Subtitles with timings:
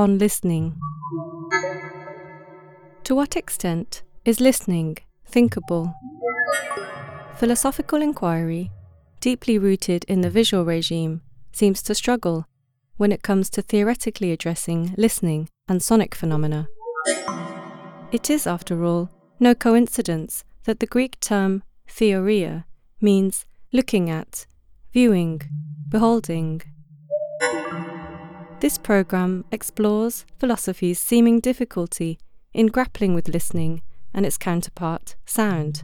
[0.00, 0.74] on listening.
[3.04, 5.94] To what extent is listening thinkable?
[7.36, 8.70] Philosophical inquiry,
[9.20, 11.20] deeply rooted in the visual regime,
[11.52, 12.46] seems to struggle
[12.96, 16.66] when it comes to theoretically addressing listening and sonic phenomena.
[18.10, 22.64] It is, after all, no coincidence that the Greek term theoria
[23.02, 24.46] means looking at,
[24.94, 25.42] viewing,
[25.90, 26.62] beholding.
[28.60, 32.18] This program explores philosophy's seeming difficulty
[32.52, 33.80] in grappling with listening
[34.12, 35.82] and its counterpart, sound,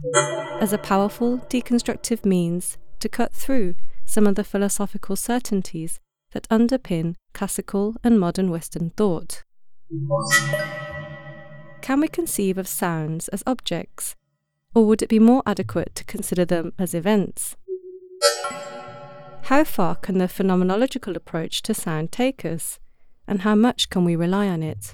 [0.61, 3.73] as a powerful deconstructive means to cut through
[4.05, 5.99] some of the philosophical certainties
[6.33, 9.43] that underpin classical and modern Western thought.
[11.81, 14.15] Can we conceive of sounds as objects,
[14.75, 17.55] or would it be more adequate to consider them as events?
[19.47, 22.79] How far can the phenomenological approach to sound take us,
[23.25, 24.93] and how much can we rely on it?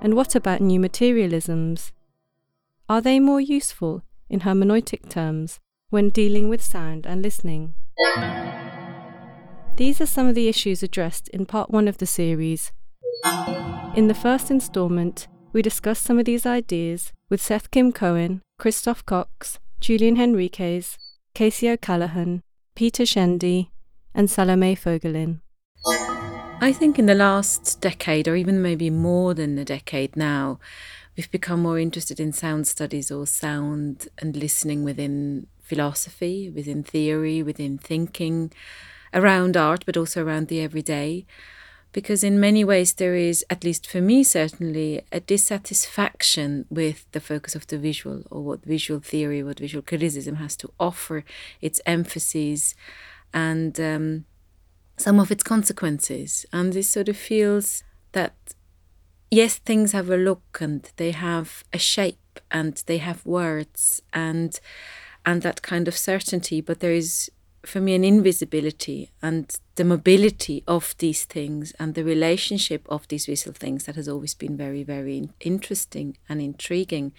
[0.00, 1.90] And what about new materialisms?
[2.88, 5.58] Are they more useful in hermeneutic terms
[5.90, 7.74] when dealing with sound and listening?
[9.74, 12.70] These are some of the issues addressed in part one of the series.
[13.96, 19.04] In the first instalment, we discuss some of these ideas with Seth Kim Cohen, Christoph
[19.04, 20.96] Cox, Julian Henriques,
[21.34, 23.68] Casey O'Callaghan, Peter Szendy,
[24.16, 25.40] and Salome Voegelin.
[26.60, 30.58] I think in the last decade, or even maybe more than a decade now,
[31.16, 37.44] we've become more interested in sound studies or sound and listening within philosophy, within theory,
[37.44, 38.52] within thinking,
[39.12, 41.26] around art, but also around the everyday.
[41.94, 47.20] Because in many ways, there is, at least for me certainly, a dissatisfaction with the
[47.20, 51.24] focus of the visual or what visual theory, what visual criticism has to offer,
[51.60, 52.74] its emphases,
[53.32, 54.24] and um,
[54.96, 56.44] some of its consequences.
[56.52, 58.34] And this sort of feels that,
[59.30, 64.58] yes, things have a look and they have a shape and they have words and
[65.26, 67.30] and that kind of certainty, but there is
[67.66, 73.26] for me an invisibility and the mobility of these things and the relationship of these
[73.26, 77.12] visual things that has always been very, very interesting and intriguing.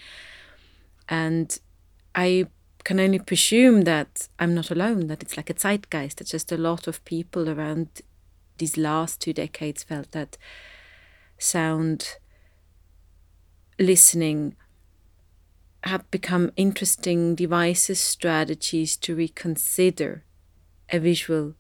[1.08, 1.58] And
[2.14, 2.48] I
[2.84, 6.58] can only presume that I'm not alone, that it's like a zeitgeist, that just a
[6.58, 8.02] lot of people around
[8.58, 10.38] these last two decades felt that
[11.38, 12.18] sound
[13.80, 14.56] listening
[15.84, 20.24] have become interesting devices, strategies to reconsider
[20.92, 21.56] a visual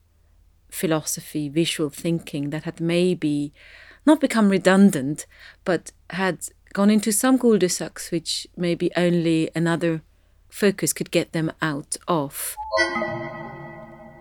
[0.69, 3.53] philosophy, visual thinking that had maybe
[4.05, 5.25] not become redundant,
[5.63, 10.01] but had gone into some cul-de-sacs which maybe only another
[10.49, 12.55] focus could get them out of.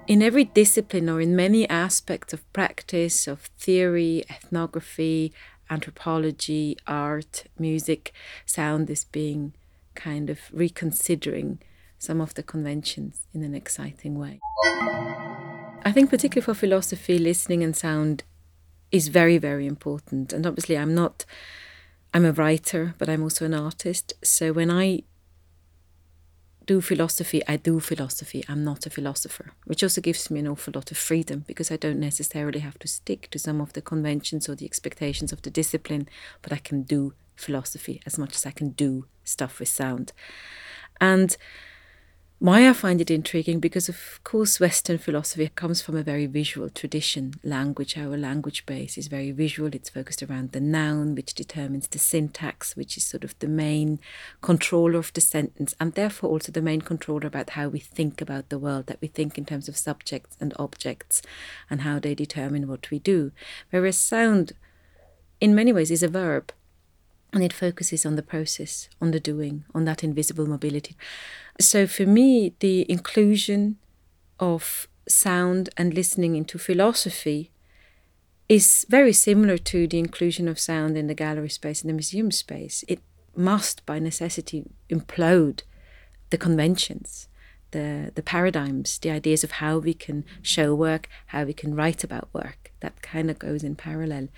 [0.07, 5.33] In every discipline or in many aspects of practice, of theory, ethnography,
[5.71, 8.13] anthropology, art, music,
[8.45, 9.55] sound is being
[9.95, 11.59] kind of reconsidering
[12.05, 14.41] some of the conventions in an exciting way.
[15.87, 18.23] I think, particularly for philosophy, listening and sound
[18.91, 20.33] is very, very important.
[20.33, 21.25] And obviously, I'm not,
[22.13, 24.13] I'm a writer, but I'm also an artist.
[24.23, 25.03] So when I
[26.67, 28.45] do philosophy, I do philosophy.
[28.49, 31.77] I'm not a philosopher, which also gives me an awful lot of freedom because I
[31.77, 35.51] don't necessarily have to stick to some of the conventions or the expectations of the
[35.51, 36.09] discipline,
[36.41, 40.13] but I can do philosophy as much as I can do stuff with sound.
[41.01, 41.37] And
[42.45, 46.69] why I find it intriguing because, of course, Western philosophy comes from a very visual
[46.69, 47.33] tradition.
[47.43, 49.75] Language, our language base, is very visual.
[49.75, 53.99] It's focused around the noun, which determines the syntax, which is sort of the main
[54.43, 58.51] controller of the sentence, and therefore also the main controller about how we think about
[58.51, 61.23] the world, that we think in terms of subjects and objects
[61.71, 63.33] and how they determine what we do.
[63.71, 64.53] Whereas sound,
[65.41, 66.53] in many ways, is a verb
[67.35, 70.97] and it focuses on the process, on the doing, on that invisible mobility.
[71.61, 73.77] So for me, the inclusion
[74.39, 77.51] of sound and listening into philosophy
[78.49, 82.31] is very similar to the inclusion of sound in the gallery space and the museum
[82.31, 82.85] space.
[82.87, 83.01] It
[83.35, 85.63] must, by necessity, implode
[86.31, 87.27] the conventions,
[87.73, 92.05] the, the paradigms, the ideas of how we can show work, how we can write
[92.05, 92.71] about work.
[92.79, 94.29] That kind of goes in parallel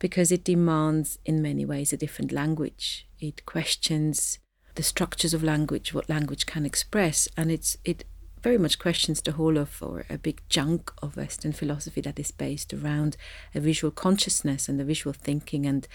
[0.00, 3.06] because it demands, in many ways, a different language.
[3.20, 4.40] It questions
[4.74, 8.04] the structures of language, what language can express, and it's it
[8.42, 12.30] very much questions the whole of or a big chunk of Western philosophy that is
[12.30, 13.16] based around
[13.54, 15.86] a visual consciousness and the visual thinking and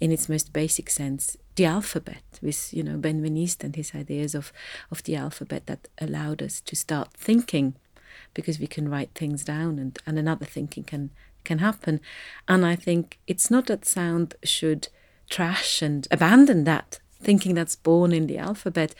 [0.00, 4.52] in its most basic sense the alphabet with you know Benveniste and his ideas of
[4.90, 7.74] of the alphabet that allowed us to start thinking
[8.32, 11.10] because we can write things down and, and another thinking can
[11.44, 12.00] can happen.
[12.48, 14.88] And I think it's not that sound should
[15.28, 18.94] trash and abandon that thinking that's born in the alphabet,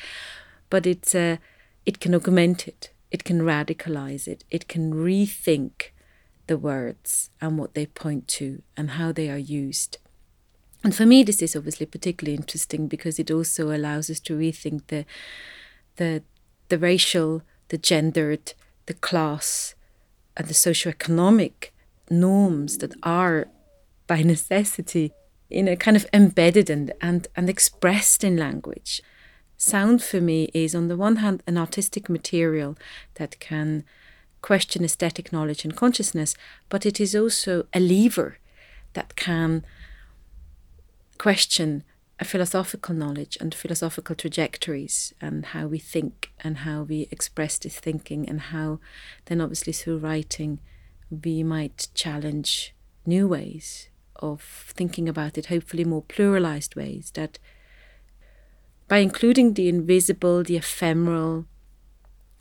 [0.70, 1.36] but it's uh,
[1.84, 5.90] it can augment it, it can radicalize it, it can rethink
[6.46, 9.98] the words and what they point to and how they are used.
[10.84, 14.86] And for me, this is obviously particularly interesting because it also allows us to rethink
[14.88, 15.04] the
[15.96, 16.22] the
[16.68, 18.54] the racial, the gendered,
[18.86, 19.74] the class,
[20.36, 21.71] and the socioeconomic
[22.12, 23.48] norms that are
[24.06, 25.12] by necessity
[25.52, 29.02] you know kind of embedded and, and, and expressed in language.
[29.56, 32.76] Sound for me is on the one hand an artistic material
[33.14, 33.84] that can
[34.40, 36.34] question aesthetic knowledge and consciousness,
[36.68, 38.38] but it is also a lever
[38.94, 39.64] that can
[41.16, 41.84] question
[42.18, 47.78] a philosophical knowledge and philosophical trajectories and how we think and how we express this
[47.78, 48.80] thinking and how
[49.26, 50.58] then obviously through writing
[51.12, 52.74] we might challenge
[53.04, 57.38] new ways of thinking about it, hopefully more pluralized ways that
[58.88, 61.46] by including the invisible, the ephemeral,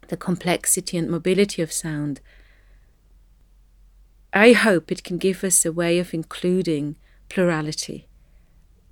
[0.08, 2.22] the complexity and mobility of sound,
[4.34, 6.96] I hope it can give us a way of including
[7.30, 8.08] plurality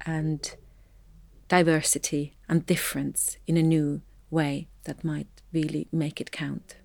[0.06, 0.56] and
[1.48, 6.76] diversity and difference in a new way that might really make it count.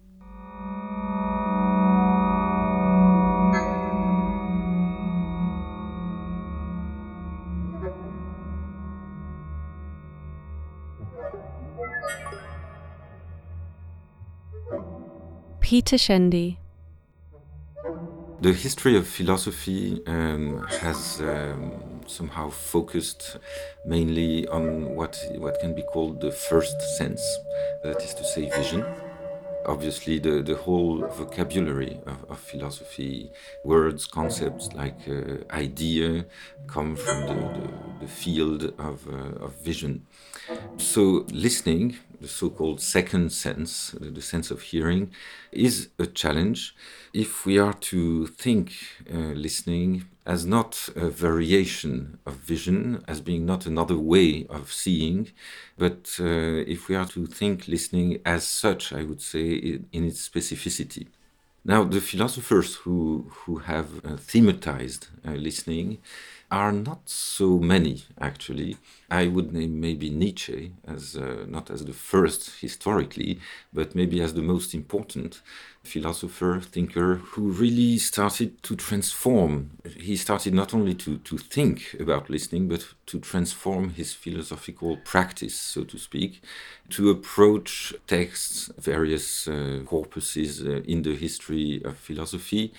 [15.74, 16.56] Peter Szendy.
[18.40, 21.72] The history of philosophy um, has um,
[22.06, 23.38] somehow focused
[23.84, 27.20] mainly on what, what can be called the first sense,
[27.82, 28.84] that is to say, vision.
[29.66, 33.32] Obviously, the, the whole vocabulary of, of philosophy,
[33.64, 36.24] words, concepts like uh, idea,
[36.68, 37.68] come from the, the,
[38.02, 40.06] the field of, uh, of vision.
[40.76, 45.04] So, listening the so-called second sense, the sense of hearing,
[45.52, 46.74] is a challenge
[47.12, 48.72] if we are to think
[49.12, 49.90] uh, listening
[50.24, 55.20] as not a variation of vision, as being not another way of seeing,
[55.76, 59.46] but uh, if we are to think listening as such, I would say,
[59.96, 61.04] in its specificity.
[61.66, 65.98] Now, the philosophers who, who have uh, thematized uh, listening
[66.54, 68.76] are not so many, actually.
[69.10, 73.40] I would name maybe Nietzsche as uh, not as the first historically,
[73.72, 75.42] but maybe as the most important
[75.84, 79.70] philosopher, thinker who really started to transform.
[79.96, 85.54] He started not only to, to think about listening, but to transform his philosophical practice,
[85.54, 86.42] so to speak,
[86.90, 92.72] to approach texts, various uh, corpuses uh, in the history of philosophy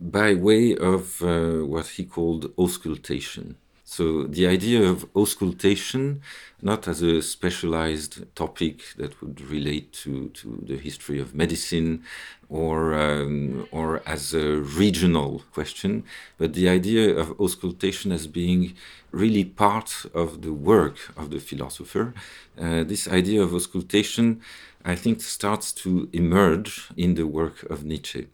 [0.00, 3.56] by way of uh, what he called auscultation.
[3.88, 6.20] So the idea of auscultation,
[6.60, 12.02] not as a specialized topic that would relate to, to the history of medicine
[12.48, 16.02] or, um, or as a regional question,
[16.36, 18.74] but the idea of auscultation as being
[19.12, 22.12] really part of the work of the philosopher.
[22.60, 24.40] Uh, this idea of auscultation,
[24.84, 28.26] I think, starts to emerge in the work of Nietzsche.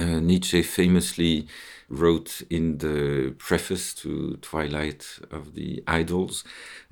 [0.00, 1.48] Uh, Nietzsche famously
[1.88, 6.44] wrote in the preface to Twilight of the Idols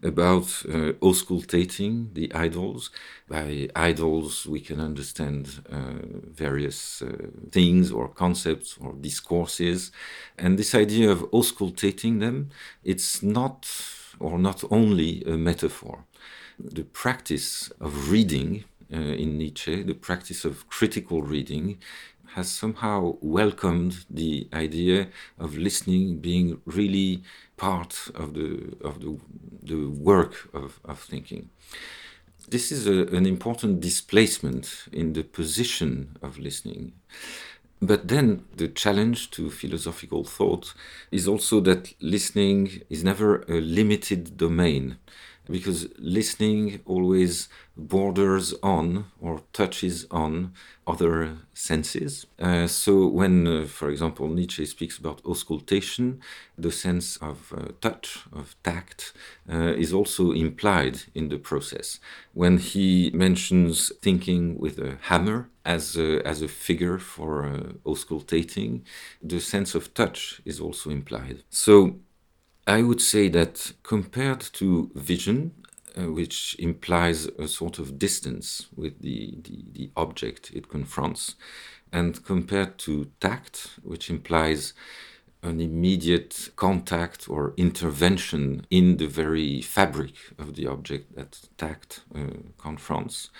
[0.03, 2.91] about uh, auscultating the idols.
[3.29, 9.93] By idols, we can understand uh, various uh, things or concepts or discourses.
[10.37, 12.51] And this idea of auscultating them,
[12.83, 13.69] it's not
[14.19, 16.05] or not only a metaphor.
[16.59, 21.79] The practice of reading uh, in Nietzsche, the practice of critical reading,
[22.37, 27.23] has somehow welcomed the idea of listening being really
[27.57, 29.19] part of the of the,
[29.63, 31.49] the work of, of thinking.
[32.47, 36.93] This is a, an important displacement in the position of listening.
[37.81, 40.75] But then the challenge to philosophical thought
[41.11, 44.97] is also that listening is never a limited domain
[45.49, 50.53] because listening always borders on or touches on
[50.87, 52.27] other senses.
[52.39, 56.21] Uh, so, when, uh, for example, Nietzsche speaks about auscultation,
[56.57, 59.13] the sense of uh, touch, of tact,
[59.53, 61.99] uh, is also implied in the process.
[62.33, 68.83] When he mentions thinking with a hammer as a, as a figure for uh, auscultating,
[69.23, 71.43] the sense of touch is also implied.
[71.51, 71.97] So,
[72.67, 75.53] I would say that compared to vision,
[75.97, 81.37] uh, which implies a sort of distance with the, the, the, object it confronts,
[81.93, 84.75] and compared to tact, which implies
[85.43, 92.25] an immediate contact or intervention in the very fabric of the object that tact uh,
[92.59, 93.31] confronts.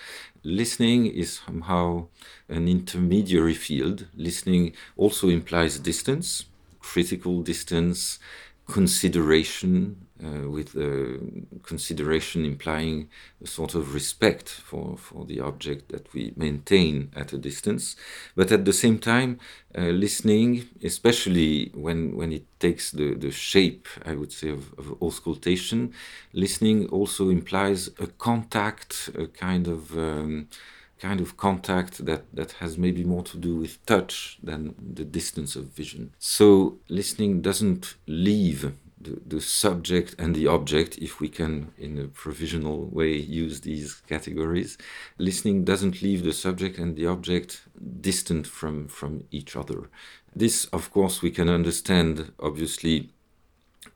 [0.43, 2.07] Listening is somehow
[2.47, 4.07] an intermediary field.
[4.15, 6.45] Listening also implies distance,
[6.79, 8.19] critical distance,
[8.67, 11.17] consideration, uh, with uh,
[11.63, 13.07] consideration implying
[13.41, 17.95] a sort of respect for, for the object that we maintain at a distance.
[18.35, 19.39] But at the same time,
[19.77, 25.01] uh, listening, especially when, when it takes the, the shape, I would say, of, of
[25.01, 25.93] auscultation,
[26.33, 30.49] listening also implies a contact, a kind of um,
[30.99, 35.55] kind of contact that, that has maybe more to do with touch than the distance
[35.55, 36.13] of vision.
[36.19, 42.07] So listening doesn't leave the, the subject and the object, if we can, in a
[42.07, 44.77] provisional way, use these categories.
[45.17, 47.61] Listening doesn't leave the subject and the object
[48.01, 49.89] distant from, from each other.
[50.35, 53.11] This, of course, we can understand, obviously,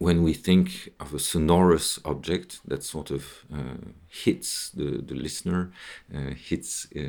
[0.01, 3.77] when we think of a sonorous object that sort of uh,
[4.07, 5.71] hits the, the listener,
[6.11, 7.01] uh, hits uh,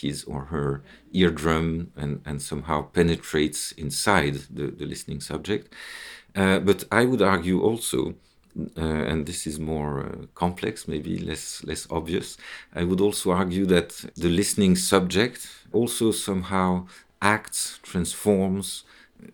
[0.00, 5.72] his or her eardrum, and, and somehow penetrates inside the, the listening subject.
[6.34, 8.14] Uh, but I would argue also,
[8.76, 12.36] uh, and this is more uh, complex, maybe less less obvious.
[12.74, 16.88] I would also argue that the listening subject also somehow
[17.22, 18.82] acts, transforms.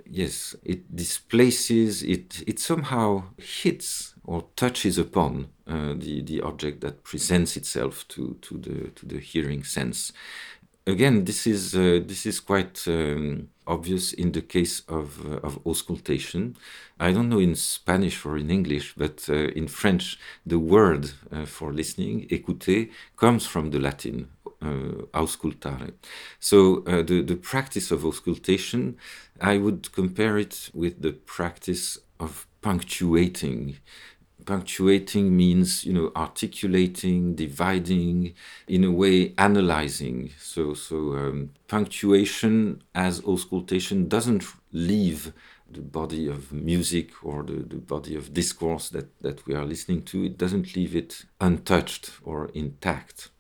[0.05, 2.03] Yes, it displaces.
[2.03, 8.37] It it somehow hits or touches upon uh, the the object that presents itself to
[8.43, 10.13] to the to the hearing sense.
[10.87, 12.87] Again, this is uh, this is quite.
[12.87, 16.57] Um, obvious in the case of, uh, of auscultation.
[16.99, 21.45] I don't know in Spanish or in English, but uh, in French, the word uh,
[21.45, 24.29] for listening, écouter, comes from the Latin,
[24.61, 25.93] auscultare.
[26.41, 28.97] So uh, the, the practice of auscultation,
[29.41, 33.77] I would compare it with the practice of punctuating
[34.47, 38.33] punctuating means you know articulating dividing
[38.69, 45.33] in a way analyzing so so um, punctuation as auscultation doesn't leave
[45.71, 50.03] the body of music or the, the body of discourse that, that we are listening
[50.03, 53.31] to, it doesn't leave it untouched or intact.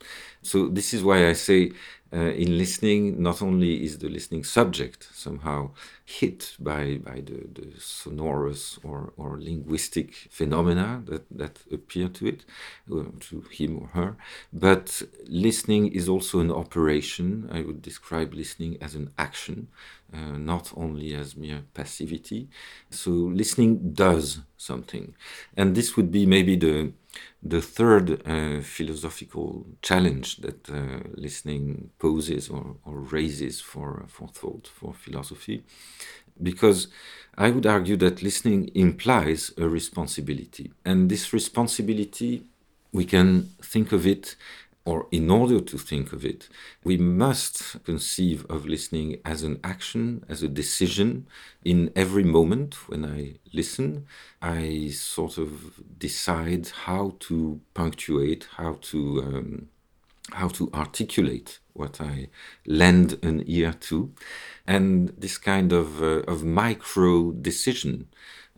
[0.43, 1.73] So, this is why I say
[2.13, 5.71] uh, in listening, not only is the listening subject somehow
[6.05, 12.45] hit by, by the, the sonorous or, or linguistic phenomena that, that appear to it,
[12.93, 14.17] uh, to him or her,
[14.53, 17.49] but listening is also an operation.
[17.53, 19.67] I would describe listening as an action,
[20.15, 22.49] uh, not only as mere passivity.
[22.91, 25.15] So listening does something.
[25.57, 26.93] And this would be maybe the
[27.49, 34.69] the third uh, philosophical challenge that uh, listening poses or, or, raises for, for thought,
[34.69, 35.63] for philosophy,
[36.43, 36.89] because
[37.37, 40.73] I would argue that listening implies a responsibility.
[40.85, 42.45] And this responsibility,
[42.93, 44.37] we can think of it
[44.87, 46.49] or in order to think of it,
[46.85, 51.27] we must conceive of listening as an action, as a decision.
[51.65, 54.07] In every moment when I listen,
[54.41, 59.69] I sort of decide how to punctuate, how to um,
[60.33, 62.29] how to articulate what I
[62.67, 64.13] lend an ear to,
[64.67, 68.09] and this kind of uh, of micro decision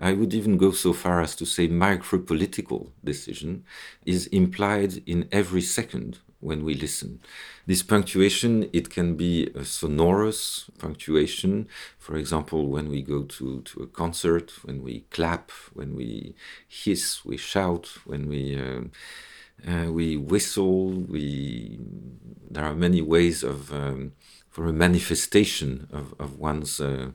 [0.00, 3.64] I would even go so far as to say micropolitical decision
[4.06, 7.20] is implied in every second when we listen.
[7.66, 11.68] This punctuation, it can be a sonorous punctuation.
[11.98, 16.34] For example, when we go to, to a concert, when we clap, when we
[16.68, 18.82] hiss, we shout, when we uh,
[19.66, 20.90] uh, we whistle.
[20.90, 21.78] We
[22.50, 24.12] there are many ways of um,
[24.50, 27.10] for a manifestation of, of one's uh,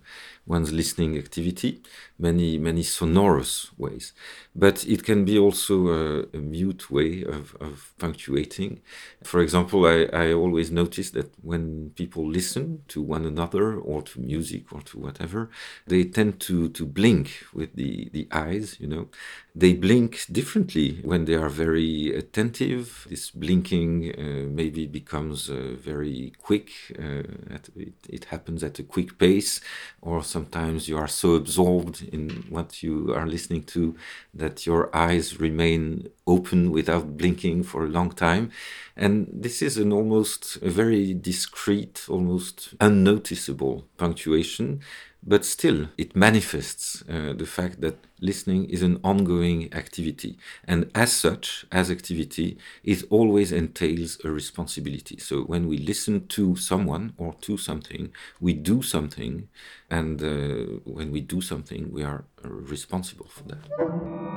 [0.45, 1.81] one's listening activity,
[2.27, 4.13] many many sonorous ways.
[4.55, 6.03] But it can be also a,
[6.37, 8.81] a mute way of, of punctuating.
[9.23, 14.19] For example, I, I always notice that when people listen to one another or to
[14.19, 15.49] music or to whatever,
[15.87, 19.07] they tend to, to blink with the, the eyes, you know.
[19.55, 23.07] They blink differently when they are very attentive.
[23.09, 26.69] This blinking uh, maybe becomes uh, very quick.
[26.97, 27.23] Uh,
[27.55, 29.61] at, it, it happens at a quick pace
[30.01, 33.95] or sometimes you are so absorbed in what you are listening to
[34.33, 38.51] that your eyes remain open without blinking for a long time.
[38.95, 44.81] And this is an almost a very discreet, almost unnoticeable punctuation,
[45.25, 50.37] but still it manifests uh, the fact that listening is an ongoing activity.
[50.65, 55.17] And as such, as activity, it always entails a responsibility.
[55.17, 59.47] So when we listen to someone or to something, we do something.
[59.89, 64.33] And uh, when we do something, we are responsible for that.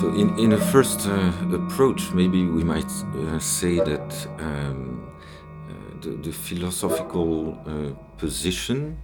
[0.00, 5.13] So, in, in a first uh, approach, maybe we might uh, say that um,
[6.04, 8.98] the, the, philosophical uh, position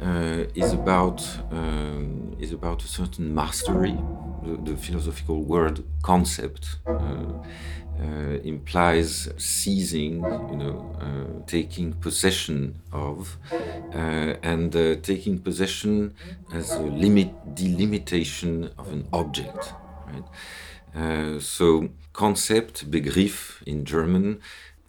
[0.00, 3.96] uh, is about um, is about a certain mastery.
[4.44, 6.78] The, the philosophical word concept
[8.02, 10.14] uh, implies seizing,
[10.50, 14.72] you know, uh, taking possession of, uh, and
[15.04, 16.14] taking possession
[16.52, 19.72] as a limit delimitation of an object.
[20.08, 20.24] Right?
[20.94, 24.40] Uh, so, concept, Begriff in German,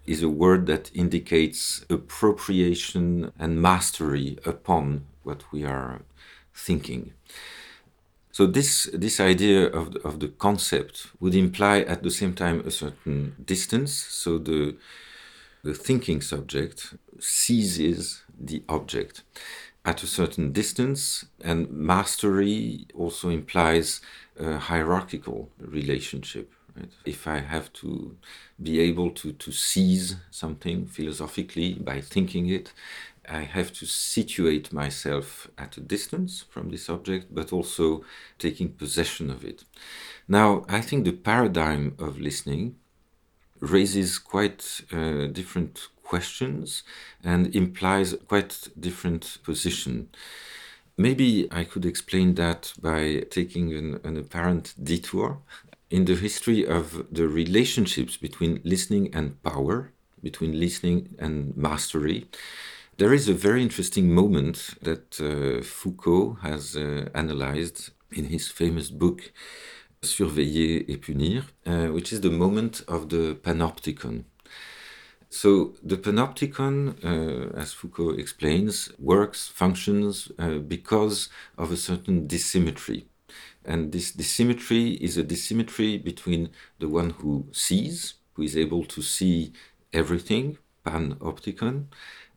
[0.06, 6.02] is a word that indicates appropriation and mastery upon what we are
[6.54, 7.14] thinking.
[8.32, 12.62] So this this idea of the, of the concept would imply at the same time
[12.66, 13.94] a certain distance.
[13.94, 14.76] So the
[15.64, 19.24] the thinking subject seizes the object
[19.86, 24.02] at a certain distance, and mastery also implies
[24.40, 26.52] a hierarchical relationship.
[26.76, 26.92] Right?
[27.06, 28.16] If I have to
[28.62, 32.74] be able to, to seize something philosophically by thinking it,
[33.30, 38.04] I have to situate myself at a distance from this object, but also
[38.38, 39.64] taking possession of it.
[40.28, 42.76] Now, I think the paradigm of listening
[43.60, 46.84] raises quite uh, different questions
[47.24, 50.10] and implies quite different position.
[50.98, 55.40] Maybe I could explain that by taking an, an apparent detour
[55.94, 59.92] in the history of the relationships between listening and power,
[60.24, 62.26] between listening and mastery.
[62.98, 68.90] There is a very interesting moment that uh, Foucault has uh, analyzed in his famous
[68.90, 69.32] book
[70.02, 74.24] Surveiller et Punir, uh, which is the moment of the panopticon.
[75.30, 76.74] So the panopticon,
[77.04, 83.06] uh, as Foucault explains, works, functions uh, because of a certain dissymmetry.
[83.66, 86.50] And this dissymmetry is a dissymmetry between
[86.80, 89.54] the one who sees, who is able to see
[89.94, 91.86] everything, panopticon,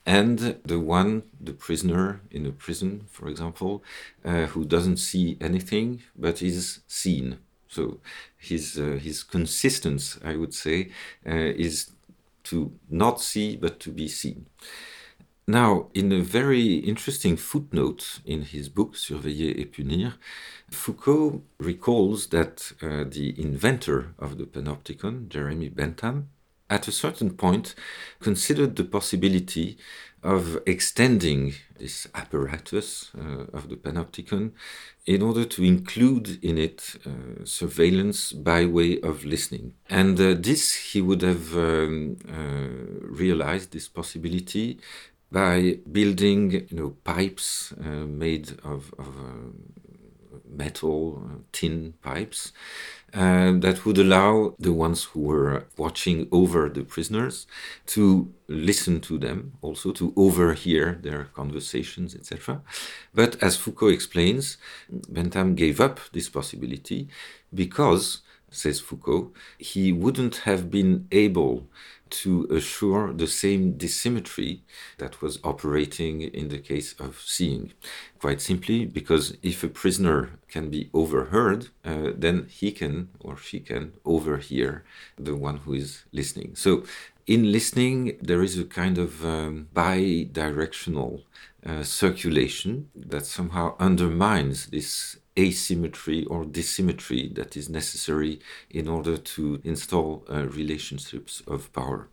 [0.07, 3.83] and the one, the prisoner in a prison, for example,
[4.25, 7.39] uh, who doesn't see anything but is seen.
[7.69, 7.99] So
[8.39, 10.91] his uh, his consistence, I would say,
[11.27, 11.91] uh, is
[12.45, 14.47] to not see but to be seen.
[15.49, 20.15] Now, in a very interesting footnote in his book Surveiller et Punir,
[20.73, 26.31] Foucault recalls that uh, the inventor of the panopticon, Jeremy Bentham,
[26.69, 27.77] at a certain point,
[28.19, 29.79] considered the possibility
[30.25, 34.51] of extending this apparatus uh, of the panopticon
[35.07, 39.75] in order to include in it uh, surveillance by way of listening.
[39.89, 44.81] And uh, this he would have um, uh, realized, this possibility,
[45.31, 49.51] by building you know, pipes uh, made of, of uh,
[50.49, 52.53] metal, tin pipes
[53.15, 57.47] uh, that would allow the ones who were watching over the prisoners
[57.87, 62.63] to listen to them, also to overhear their conversations, etc.
[63.15, 64.59] But as Foucault explains,
[65.09, 67.09] Bentham gave up this possibility
[67.55, 71.69] because, says Foucault, he wouldn't have been able
[72.11, 74.61] to assure the same dissymmetry
[74.99, 77.73] that was operating in the case of seeing.
[78.19, 83.61] Quite simply, because if a prisoner can be overheard, uh, then he can or she
[83.61, 84.85] can overhear
[85.17, 86.55] the one who is listening.
[86.55, 86.85] So,
[87.27, 91.25] in listening, there is a kind of um, bi directional
[91.67, 99.61] uh, circulation that somehow undermines this asymmetry or dissymmetry that is necessary in order to
[99.65, 102.09] install uh, relationships of power.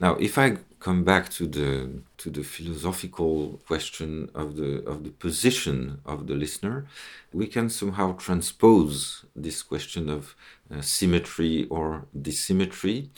[0.00, 5.10] Now, if I come back to the to the philosophical question of the of the
[5.10, 6.86] position of the listener,
[7.32, 10.34] we can somehow transpose this question of
[10.74, 13.10] uh, symmetry or dissymmetry,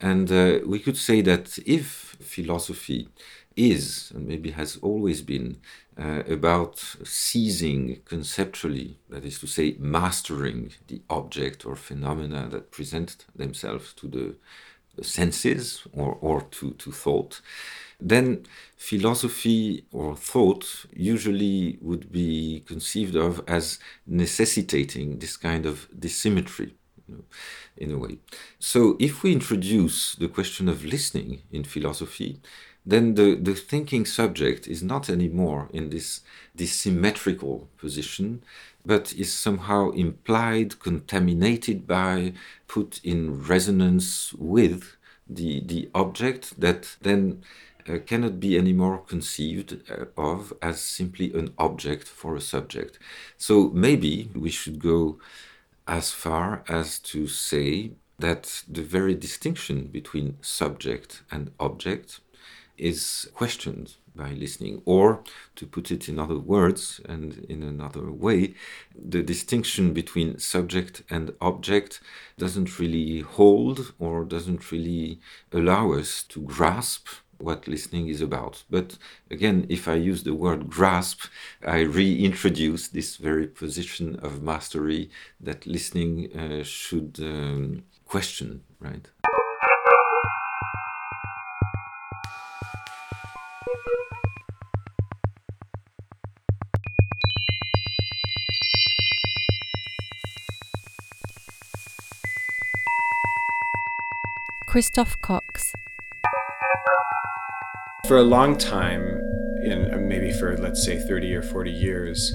[0.00, 3.08] and uh, we could say that if philosophy
[3.56, 5.56] is and maybe has always been
[5.98, 13.26] uh, about seizing conceptually, that is to say, mastering the object or phenomena that present
[13.34, 14.36] themselves to the,
[15.02, 17.40] senses or, or to, to thought,
[18.00, 18.44] then
[18.76, 26.72] philosophy or thought usually would be conceived of as necessitating this kind of dissymmetry
[27.76, 28.18] in a way.
[28.58, 32.40] So if we introduce the question of listening in philosophy,
[32.88, 36.22] then the, the thinking subject is not anymore in this,
[36.54, 38.42] this symmetrical position,
[38.86, 42.32] but is somehow implied, contaminated by,
[42.66, 44.96] put in resonance with
[45.28, 47.42] the, the object that then
[47.86, 52.98] uh, cannot be anymore conceived uh, of as simply an object for a subject.
[53.36, 55.18] So maybe we should go
[55.86, 62.20] as far as to say that the very distinction between subject and object
[62.78, 64.82] is questioned by listening.
[64.84, 65.22] Or,
[65.56, 68.54] to put it in other words and in another way,
[68.94, 72.00] the distinction between subject and object
[72.36, 75.20] doesn't really hold or doesn't really
[75.52, 77.06] allow us to grasp
[77.38, 78.64] what listening is about.
[78.68, 78.98] But
[79.30, 81.26] again, if I use the word grasp,
[81.64, 85.10] I reintroduce this very position of mastery
[85.40, 89.06] that listening uh, should um, question, right?
[104.78, 105.72] Christoph Cox.
[108.06, 109.20] For a long time,
[109.64, 112.32] in uh, maybe for let's say 30 or 40 years,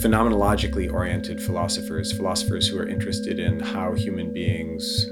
[0.00, 5.04] phenomenologically oriented philosophers, philosophers who are interested in how human beings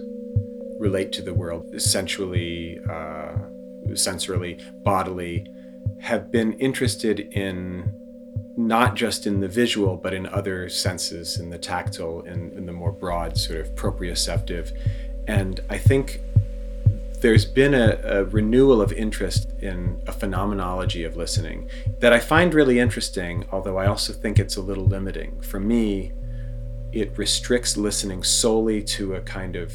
[0.79, 3.33] relate to the world, sensually, uh,
[3.95, 5.49] sensorily, bodily,
[6.01, 7.93] have been interested in
[8.57, 12.73] not just in the visual, but in other senses, in the tactile, in, in the
[12.73, 14.71] more broad, sort of proprioceptive.
[15.27, 16.21] And I think
[17.27, 22.55] there's been a, a, renewal of interest in a phenomenology of listening that I find
[22.55, 25.41] really interesting, although I also think it's a little limiting.
[25.41, 26.13] For me,
[26.93, 29.73] it restricts listening solely to a kind of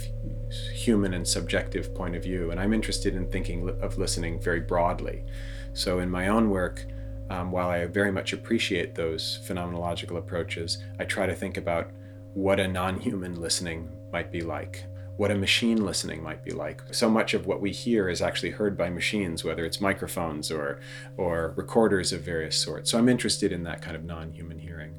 [0.74, 2.52] human and subjective point of view.
[2.52, 5.26] And I'm interested in thinking of listening very broadly.
[5.74, 6.86] So, in my own work,
[7.30, 11.92] um, while I very much appreciate those phenomenological approaches, I try to think about
[12.34, 14.86] what a non human listening might be like
[15.22, 16.82] what a machine listening might be like.
[16.90, 20.80] So much of what we hear is actually heard by machines, whether it's microphones or,
[21.16, 22.90] or recorders of various sorts.
[22.90, 24.96] So I'm interested in that kind of non human hearing.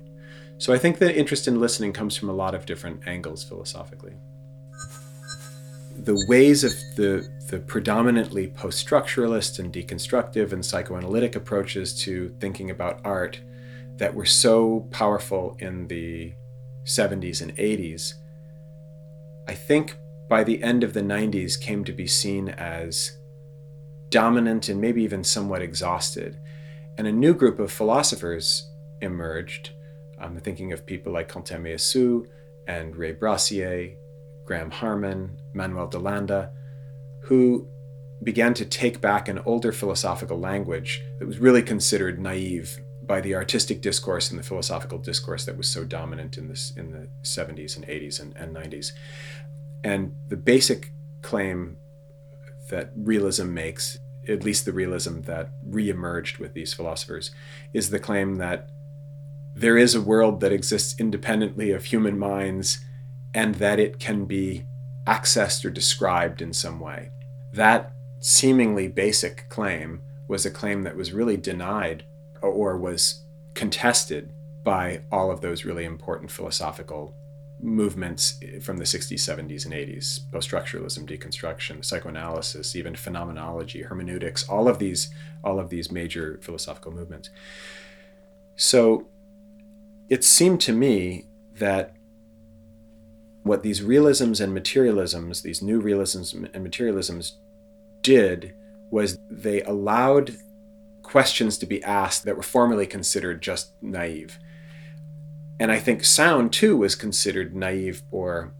[0.58, 4.12] So I think the interest in listening comes from a lot of different angles philosophically.
[5.96, 12.70] The ways of the, the predominantly post structuralist and deconstructive and psychoanalytic approaches to thinking
[12.70, 13.40] about art
[13.96, 16.32] that were so powerful in the
[16.84, 18.14] 70s and 80s,
[19.48, 19.96] I think
[20.28, 23.18] by the end of the 90s came to be seen as
[24.08, 26.38] dominant and maybe even somewhat exhausted.
[26.98, 29.70] And a new group of philosophers emerged.
[30.20, 32.26] I'm thinking of people like Quentin Meillassoux
[32.68, 33.96] and Ray Brassier,
[34.44, 36.52] Graham Harman, Manuel de Landa,
[37.22, 37.66] who
[38.22, 43.34] began to take back an older philosophical language that was really considered naive by the
[43.34, 47.76] artistic discourse and the philosophical discourse that was so dominant in this in the 70s
[47.76, 48.92] and 80s and, and 90s.
[49.84, 50.92] And the basic
[51.22, 51.76] claim
[52.70, 57.30] that realism makes, at least the realism that reemerged with these philosophers,
[57.74, 58.68] is the claim that
[59.54, 62.78] there is a world that exists independently of human minds
[63.34, 64.64] and that it can be
[65.06, 67.10] accessed or described in some way.
[67.52, 72.04] That seemingly basic claim was a claim that was really denied
[72.40, 74.32] or was contested
[74.64, 77.14] by all of those really important philosophical
[77.62, 84.68] movements from the 60s, 70s, and 80s post structuralism, deconstruction, psychoanalysis, even phenomenology, hermeneutics, all
[84.68, 85.10] of these,
[85.44, 87.30] all of these major philosophical movements.
[88.56, 89.06] So
[90.08, 91.96] it seemed to me that
[93.44, 97.38] what these realisms and materialisms, these new realisms and materialisms
[98.02, 98.54] did
[98.90, 100.36] was they allowed
[101.02, 104.38] questions to be asked that were formerly considered just naive.
[105.62, 108.52] And I think sound too was considered naive or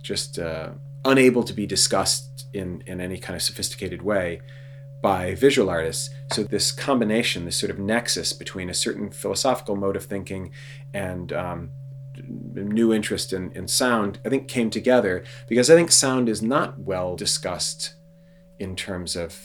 [0.00, 0.70] just uh,
[1.04, 4.40] unable to be discussed in, in any kind of sophisticated way
[5.02, 6.08] by visual artists.
[6.32, 10.50] So, this combination, this sort of nexus between a certain philosophical mode of thinking
[10.94, 11.72] and um,
[12.26, 16.78] new interest in, in sound, I think came together because I think sound is not
[16.78, 17.96] well discussed
[18.58, 19.38] in terms of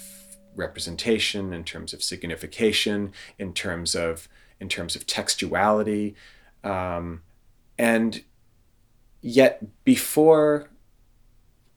[0.55, 4.29] representation, in terms of signification, in terms of
[4.61, 6.15] in terms of textuality.
[6.63, 7.21] Um,
[7.77, 8.23] and
[9.21, 10.69] yet, before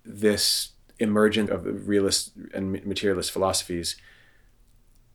[0.05, 3.97] this emergence of realist and materialist philosophies,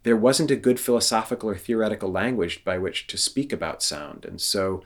[0.04, 4.26] there wasn't a good philosophical or theoretical language by which to speak about sound.
[4.26, 4.84] And so,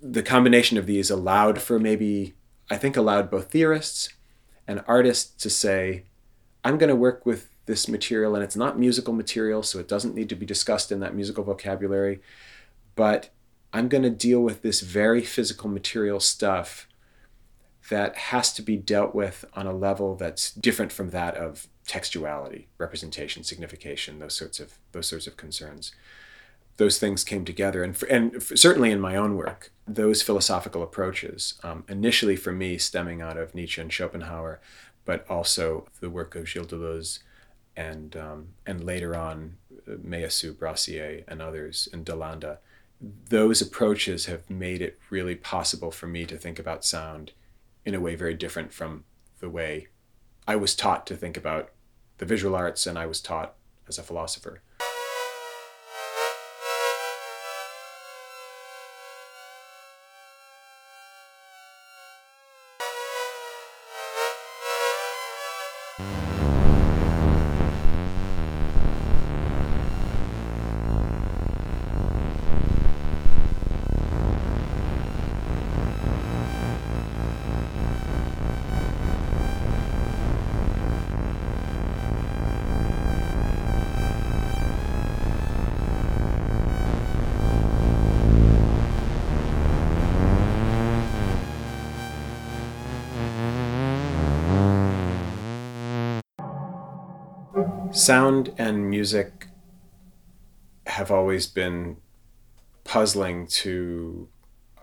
[0.00, 2.34] the combination of these allowed for maybe,
[2.70, 4.10] I think, allowed both theorists
[4.66, 6.04] and artists to say,
[6.62, 10.14] I'm going to work with this material, and it's not musical material, so it doesn't
[10.14, 12.20] need to be discussed in that musical vocabulary,
[12.94, 13.30] but
[13.74, 16.86] I'm going to deal with this very physical material stuff
[17.90, 22.66] that has to be dealt with on a level that's different from that of textuality,
[22.78, 25.92] representation, signification, those sorts of those sorts of concerns.
[26.76, 30.82] Those things came together, and for, and for, certainly in my own work, those philosophical
[30.82, 34.60] approaches, um, initially for me stemming out of Nietzsche and Schopenhauer,
[35.04, 37.18] but also the work of Gilles Deleuze,
[37.76, 39.56] and um, and later on
[39.86, 42.58] uh, Meillassoux, Brassier, and others, and Delanda.
[43.00, 47.32] Those approaches have made it really possible for me to think about sound
[47.84, 49.04] in a way very different from
[49.40, 49.88] the way
[50.46, 51.70] I was taught to think about
[52.18, 53.54] the visual arts and I was taught
[53.88, 54.62] as a philosopher.
[97.94, 99.46] Sound and music
[100.86, 101.96] have always been
[102.82, 104.28] puzzling to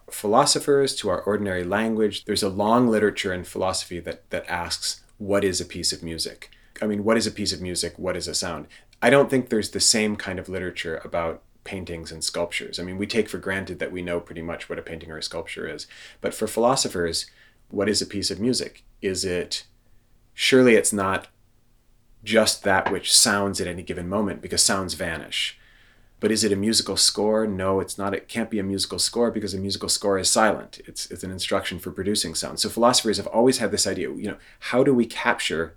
[0.09, 2.25] philosophers, to our ordinary language.
[2.25, 6.49] There's a long literature in philosophy that, that asks, what is a piece of music?
[6.81, 7.99] I mean, what is a piece of music?
[7.99, 8.67] What is a sound?
[9.01, 12.79] I don't think there's the same kind of literature about paintings and sculptures.
[12.79, 15.17] I mean, we take for granted that we know pretty much what a painting or
[15.17, 15.85] a sculpture is.
[16.21, 17.27] But for philosophers,
[17.69, 18.83] what is a piece of music?
[19.01, 19.65] Is it,
[20.33, 21.27] surely it's not
[22.23, 25.57] just that which sounds at any given moment because sounds vanish.
[26.19, 27.47] But is it a musical score?
[27.47, 28.13] No, it's not.
[28.13, 30.79] It can't be a musical score because a musical score is silent.
[30.85, 32.59] It's, it's an instruction for producing sound.
[32.59, 35.75] So philosophers have always had this idea, you know, how do we capture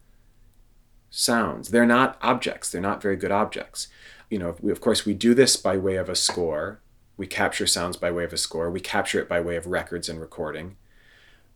[1.09, 1.70] sounds?
[1.70, 2.70] They're not objects.
[2.70, 3.88] They're not very good objects.
[4.28, 6.83] You know, we, of course, we do this by way of a score.
[7.16, 8.70] We capture sounds by way of a score.
[8.70, 10.76] We capture it by way of records and recording.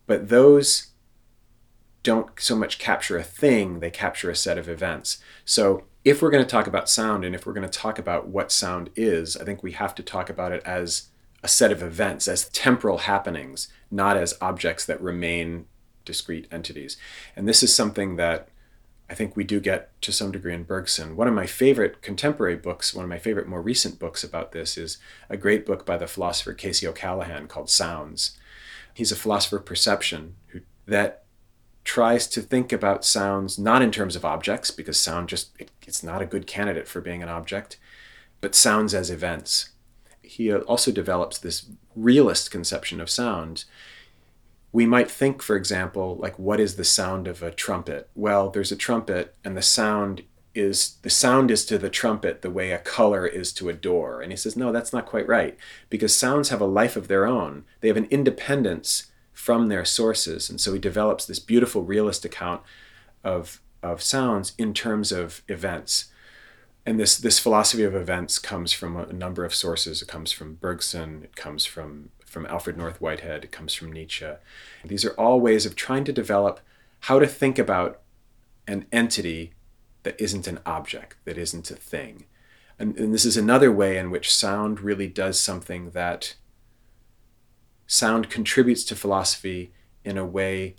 [0.07, 0.87] But those
[2.03, 5.17] don't so much capture a thing, they capture a set of events.
[5.45, 8.27] So if we're going to talk about sound and if we're going to talk about
[8.27, 11.09] what sound is, I think we have to talk about it as
[11.43, 15.65] a set of events, as temporal happenings, not as objects that remain
[16.05, 16.97] discrete entities.
[17.35, 18.49] And this is something that
[19.09, 21.15] I think we do get to some degree in Bergson.
[21.15, 24.77] One of my favorite contemporary books, one of my favorite more recent books about this,
[24.77, 28.37] is a great book by the philosopher Casey O'Callaghan called Sounds.
[28.93, 31.23] He's a philosopher of perception who, that
[31.83, 36.03] tries to think about sounds not in terms of objects, because sound just, it, it's
[36.03, 37.77] not a good candidate for being an object,
[38.41, 39.71] but sounds as events.
[40.21, 41.65] He uh, also develops this
[41.95, 43.65] realist conception of sound.
[44.71, 48.09] We might think, for example, like what is the sound of a trumpet?
[48.13, 50.23] Well, there's a trumpet, and the sound
[50.55, 54.21] is the sound is to the trumpet the way a color is to a door.
[54.21, 55.57] And he says, no, that's not quite right,
[55.89, 57.65] because sounds have a life of their own.
[57.81, 59.08] They have an independence
[59.49, 60.47] from their sources.
[60.47, 62.61] And so he develops this beautiful realist account
[63.23, 66.11] of, of sounds in terms of events.
[66.85, 70.03] And this, this philosophy of events comes from a number of sources.
[70.03, 74.33] It comes from Bergson, it comes from, from Alfred North Whitehead, it comes from Nietzsche.
[74.85, 76.59] These are all ways of trying to develop
[76.99, 78.01] how to think about
[78.67, 79.53] an entity
[80.03, 82.25] that isn't an object, that isn't a thing.
[82.77, 86.35] And, and, this is another way in which sound really does something that
[87.89, 89.71] sound contributes to philosophy
[90.05, 90.75] in a way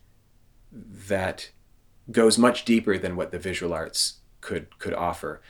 [0.72, 1.50] that
[2.12, 5.42] goes much deeper than what the visual arts could could offer.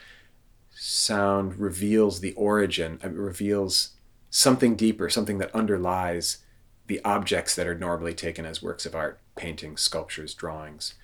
[0.70, 3.90] Sound reveals the origin, it reveals
[4.30, 6.38] something deeper, something that underlies
[6.86, 10.94] the objects that are normally taken as works of art, paintings, sculptures, drawings,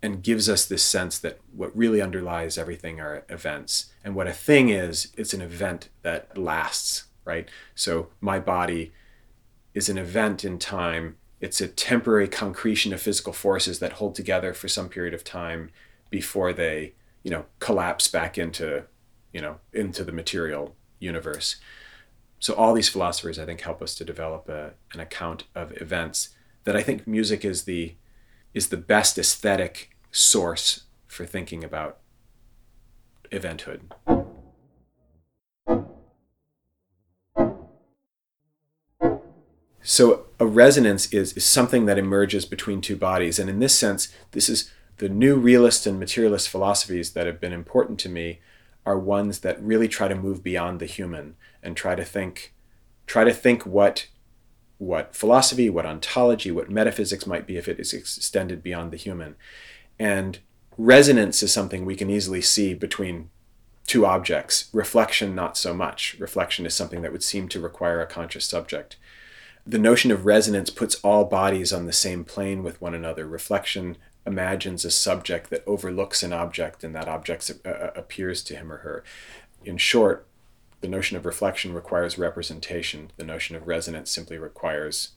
[0.00, 3.92] and gives us this sense that what really underlies everything are events.
[4.04, 7.48] And what a thing is, it's an event that lasts, right?
[7.74, 8.92] So my body
[9.78, 11.16] is an event in time.
[11.40, 15.70] It's a temporary concretion of physical forces that hold together for some period of time
[16.10, 18.86] before they, you know, collapse back into,
[19.32, 21.60] you know, into the material universe.
[22.40, 26.30] So all these philosophers, I think, help us to develop a, an account of events
[26.64, 27.94] that I think music is the
[28.52, 31.98] is the best aesthetic source for thinking about
[33.30, 33.82] eventhood.
[39.98, 43.40] So a resonance is, is something that emerges between two bodies.
[43.40, 47.52] And in this sense, this is the new realist and materialist philosophies that have been
[47.52, 48.38] important to me
[48.86, 51.34] are ones that really try to move beyond the human
[51.64, 52.54] and try to think
[53.08, 54.06] try to think what
[54.76, 59.34] what philosophy, what ontology, what metaphysics might be if it is extended beyond the human.
[59.98, 60.38] And
[60.76, 63.30] resonance is something we can easily see between
[63.88, 64.68] two objects.
[64.72, 66.14] Reflection, not so much.
[66.20, 68.96] Reflection is something that would seem to require a conscious subject.
[69.68, 73.26] The notion of resonance puts all bodies on the same plane with one another.
[73.26, 78.56] Reflection imagines a subject that overlooks an object and that object uh, uh, appears to
[78.56, 79.04] him or her.
[79.66, 80.26] In short,
[80.80, 83.12] the notion of reflection requires representation.
[83.18, 85.10] The notion of resonance simply requires,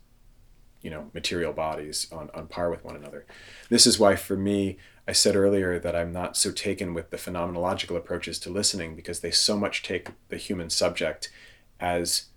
[0.81, 3.25] you know, material bodies on, on par with one another.
[3.69, 7.15] This is why, for me, I said earlier that I'm not so taken with the
[7.15, 11.31] phenomenological approaches to listening because they so much take the human subject
[11.79, 12.30] as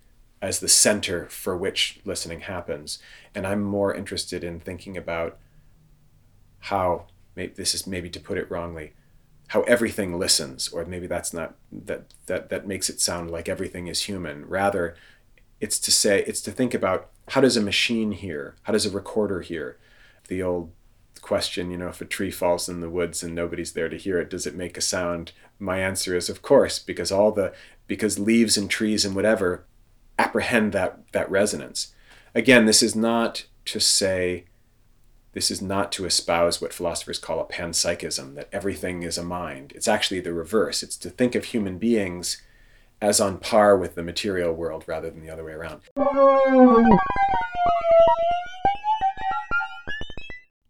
[0.45, 2.99] as the center for which listening happens.
[3.35, 5.39] And I'm more interested in thinking about
[6.59, 8.93] how maybe this is maybe to put it wrongly
[9.49, 13.87] how everything listens or maybe that's not that that that makes it sound like everything
[13.87, 14.47] is human.
[14.47, 14.95] Rather
[15.61, 18.55] it's to say it's to think about how does a machine hear?
[18.65, 19.79] How does a recorder hear?
[20.29, 20.73] The old
[21.23, 24.19] question you know if a tree falls in the woods and nobody's there to hear
[24.19, 25.33] it does it make a sound?
[25.59, 27.55] My answer is of course because all the
[27.87, 29.65] because leaves and trees and whatever
[30.19, 31.93] apprehend that that resonance
[32.35, 34.45] again this is not to say
[35.35, 39.73] this is not to espouse what philosophers call a panpsychism, that everything is a mind.
[39.75, 40.83] It's actually the reverse.
[40.85, 42.41] It's to think of human beings
[43.03, 45.83] as on par with the material world rather than the other way around.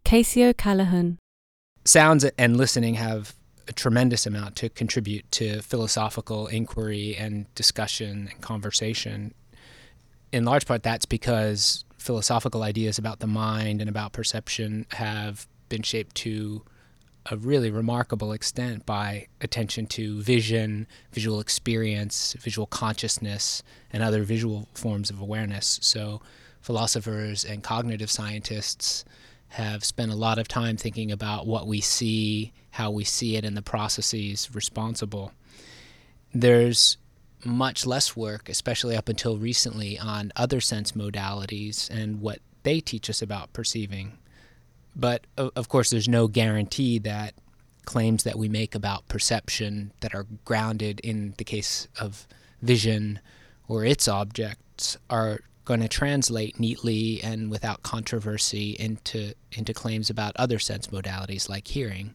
[0.03, 1.19] Casey O'Callaghan.
[1.85, 3.35] Sounds and listening have
[3.67, 9.33] a tremendous amount to contribute to philosophical inquiry and discussion and conversation.
[10.31, 15.81] In large part, that's because philosophical ideas about the mind and about perception have been
[15.81, 16.63] shaped to
[17.31, 24.67] a really remarkable extent by attention to vision, visual experience, visual consciousness, and other visual
[24.75, 25.79] forms of awareness.
[25.81, 26.21] So,
[26.61, 29.05] philosophers and cognitive scientists
[29.55, 33.45] have spent a lot of time thinking about what we see, how we see it,
[33.45, 35.31] and the processes responsible.
[36.33, 36.97] There's
[37.45, 43.09] much less work, especially up until recently, on other sense modalities and what they teach
[43.09, 44.17] us about perceiving.
[44.93, 47.33] But of course, there's no guarantee that
[47.85, 52.27] claims that we make about perception that are grounded in the case of
[52.61, 53.21] vision
[53.69, 60.35] or its objects are going to translate neatly and without controversy into into claims about
[60.37, 62.13] other sense modalities like hearing.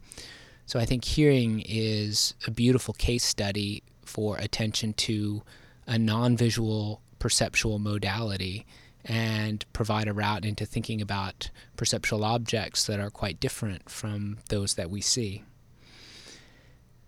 [0.66, 5.42] So I think hearing is a beautiful case study for attention to
[5.86, 8.66] a non visual perceptual modality
[9.04, 14.74] and provide a route into thinking about perceptual objects that are quite different from those
[14.74, 15.42] that we see.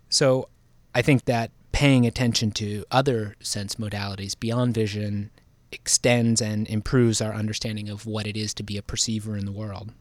[0.09, 0.49] So
[0.93, 5.31] I think that paying attention to other sense modalities beyond vision
[5.73, 9.51] extends and improves our understanding of what it is to be a perceiver in the
[9.51, 9.91] world.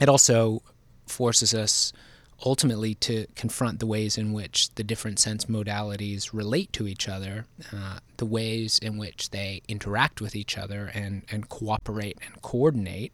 [0.00, 0.62] It also
[1.06, 1.92] forces us
[2.46, 7.46] ultimately to confront the ways in which the different sense modalities relate to each other,
[7.72, 13.12] uh, the ways in which they interact with each other and, and cooperate and coordinate,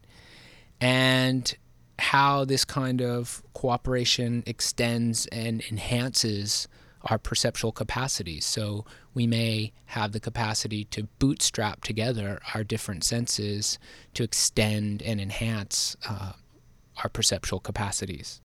[0.79, 1.55] and
[1.97, 6.67] how this kind of cooperation extends and enhances
[7.05, 8.45] our perceptual capacities.
[8.45, 13.77] So we may have the capacity to bootstrap together our different senses
[14.15, 16.33] to extend and enhance uh,
[17.03, 18.41] our perceptual capacities.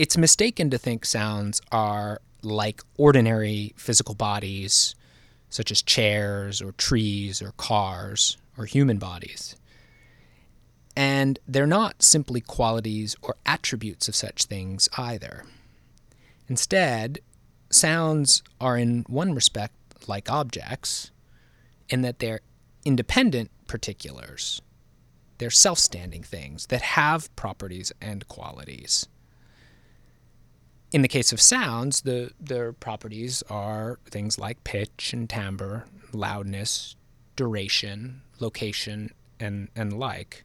[0.00, 4.94] it's mistaken to think sounds are like ordinary physical bodies,
[5.50, 9.56] such as chairs or trees or cars or human bodies.
[11.00, 15.46] And they're not simply qualities or attributes of such things either.
[16.46, 17.20] Instead,
[17.70, 19.74] sounds are in one respect
[20.06, 21.10] like objects,
[21.88, 22.40] in that they're
[22.84, 24.60] independent particulars.
[25.38, 29.08] They're self standing things that have properties and qualities
[30.92, 36.96] in the case of sounds, the their properties are things like pitch and timbre, loudness,
[37.36, 40.44] duration, location, and and like.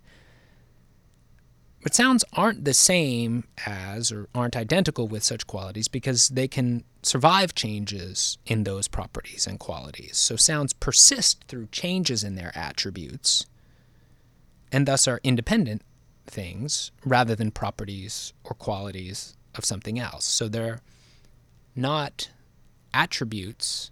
[1.86, 6.84] But sounds aren't the same as or aren't identical with such qualities because they can
[7.04, 10.18] survive changes in those properties and qualities.
[10.18, 13.46] So sounds persist through changes in their attributes
[14.72, 15.84] and thus are independent
[16.26, 20.26] things rather than properties or qualities of something else.
[20.26, 20.82] So they're
[21.76, 22.32] not
[22.96, 23.92] attributes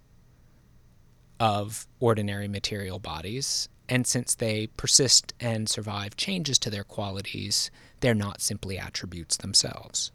[1.39, 3.69] of ordinary material bodies.
[3.89, 7.69] And since they persist and survive changes to their qualities,
[7.99, 10.11] they're not simply attributes themselves.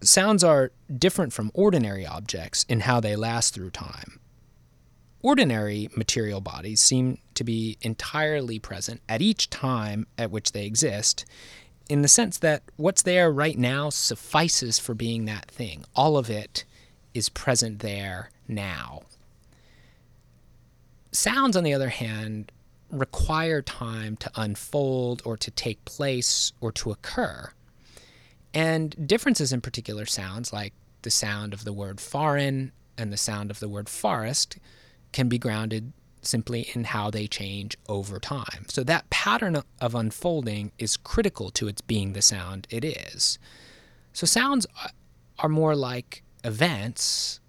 [0.00, 4.18] Sounds are different from ordinary objects in how they last through time.
[5.20, 11.24] Ordinary material bodies seem to be entirely present at each time at which they exist,
[11.88, 15.84] in the sense that what's there right now suffices for being that thing.
[15.94, 16.64] All of it
[17.14, 19.02] is present there now.
[21.12, 22.50] Sounds, on the other hand,
[22.92, 27.50] require time to unfold or to take place or to occur.
[28.54, 33.50] And differences in particular sounds, like the sound of the word foreign and the sound
[33.50, 34.58] of the word forest,
[35.12, 38.66] can be grounded simply in how they change over time.
[38.68, 43.38] So that pattern of unfolding is critical to its being the sound it is.
[44.12, 44.66] So sounds
[45.38, 47.40] are more like events,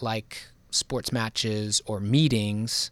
[0.00, 2.90] like sports matches or meetings,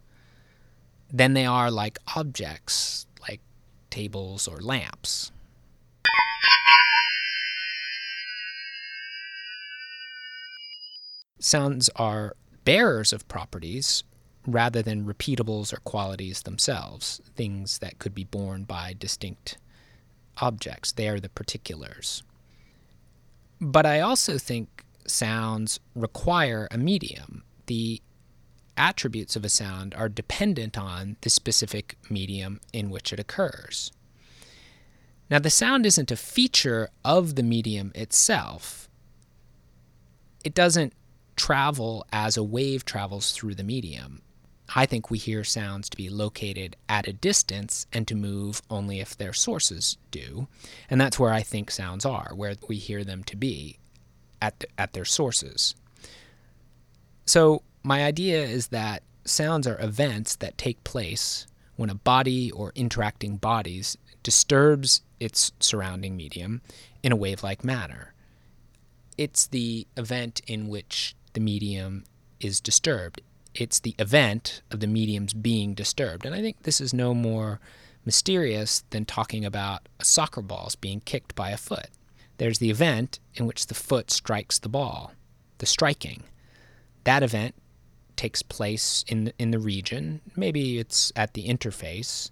[1.13, 3.41] than they are like objects, like
[3.91, 5.33] tables or lamps.
[11.41, 12.35] Sounds are
[12.65, 14.03] bearers of properties
[14.47, 19.59] rather than repeatables or qualities themselves, things that could be borne by distinct
[20.39, 20.93] objects.
[20.93, 22.23] They are the particulars.
[23.61, 27.45] But I also think sounds require a medium.
[27.67, 28.01] The
[28.79, 33.93] attributes of a sound are dependent on the specific medium in which it occurs.
[35.31, 38.89] Now, the sound isn't a feature of the medium itself.
[40.43, 40.95] It doesn't
[41.37, 44.23] travel as a wave travels through the medium.
[44.75, 49.01] I think we hear sounds to be located at a distance and to move only
[49.01, 50.49] if their sources do.
[50.91, 53.79] And that's where I think sounds are, where we hear them to be
[54.43, 55.75] at, the, at their sources.
[57.25, 62.71] So, my idea is that sounds are events that take place when a body or
[62.75, 66.61] interacting bodies disturbs its surrounding medium
[67.03, 68.13] in a wave like manner.
[69.17, 72.05] It's the event in which the medium
[72.41, 73.23] is disturbed.
[73.55, 76.27] It's the event of the medium's being disturbed.
[76.27, 77.59] And I think this is no more
[78.05, 81.89] mysterious than talking about a soccer ball's being kicked by a foot.
[82.37, 85.13] There's the event in which the foot strikes the ball,
[85.57, 86.25] the striking.
[87.05, 87.55] That event
[88.19, 90.21] takes place in the, in the region.
[90.37, 92.31] Maybe it's at the interface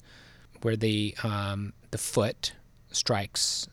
[0.61, 2.53] where the um, the foot
[2.91, 3.69] strikes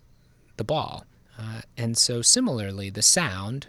[0.58, 1.06] the ball.
[1.38, 3.68] Uh, and so similarly, the sound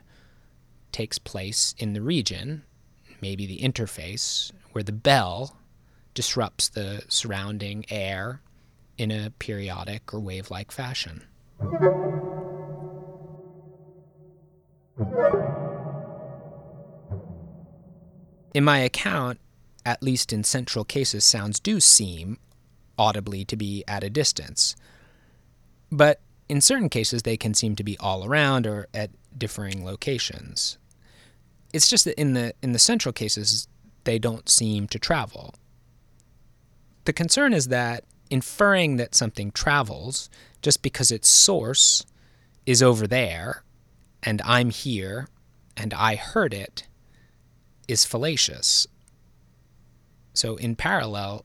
[0.93, 2.63] takes place in the region,
[3.21, 5.57] maybe the interface, where the bell
[6.13, 8.43] disrupts the surrounding air
[8.99, 11.25] in a periodic or wave like fashion.
[18.55, 19.39] In my account,
[19.85, 22.39] at least in central cases, sounds do seem
[22.97, 24.77] audibly to be at a distance.
[25.91, 30.79] But in certain cases, they can seem to be all around or at differing locations
[31.75, 33.67] it's just that in the in the central cases
[34.05, 35.55] they don't seem to travel.
[37.05, 40.31] The concern is that inferring that something travels
[40.63, 42.07] just because its source
[42.65, 43.65] is over there
[44.23, 45.27] and I'm here
[45.77, 46.87] and I heard it
[47.89, 48.87] is fallacious.
[50.33, 51.45] So in parallel,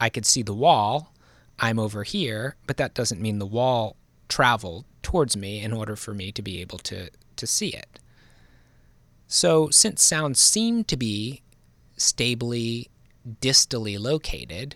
[0.00, 1.12] I could see the wall,
[1.58, 3.96] I'm over here, but that doesn't mean the wall
[4.28, 7.98] traveled towards me in order for me to be able to, to see it.
[9.26, 11.42] So, since sounds seem to be
[11.96, 12.90] stably
[13.40, 14.74] distally located,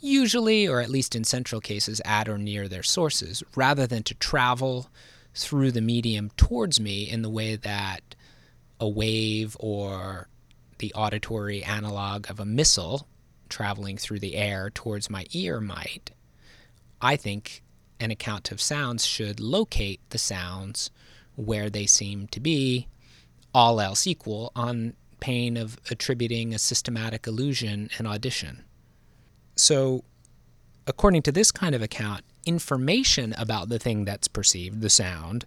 [0.00, 4.14] usually, or at least in central cases, at or near their sources, rather than to
[4.14, 4.88] travel
[5.34, 8.16] through the medium towards me in the way that
[8.82, 10.26] a wave or
[10.78, 13.06] the auditory analog of a missile
[13.48, 16.10] traveling through the air towards my ear might,
[17.00, 17.62] I think
[18.00, 20.90] an account of sounds should locate the sounds
[21.36, 22.88] where they seem to be
[23.54, 28.64] all else equal on pain of attributing a systematic illusion and audition.
[29.54, 30.02] So,
[30.88, 35.44] according to this kind of account, information about the thing that's perceived, the sound,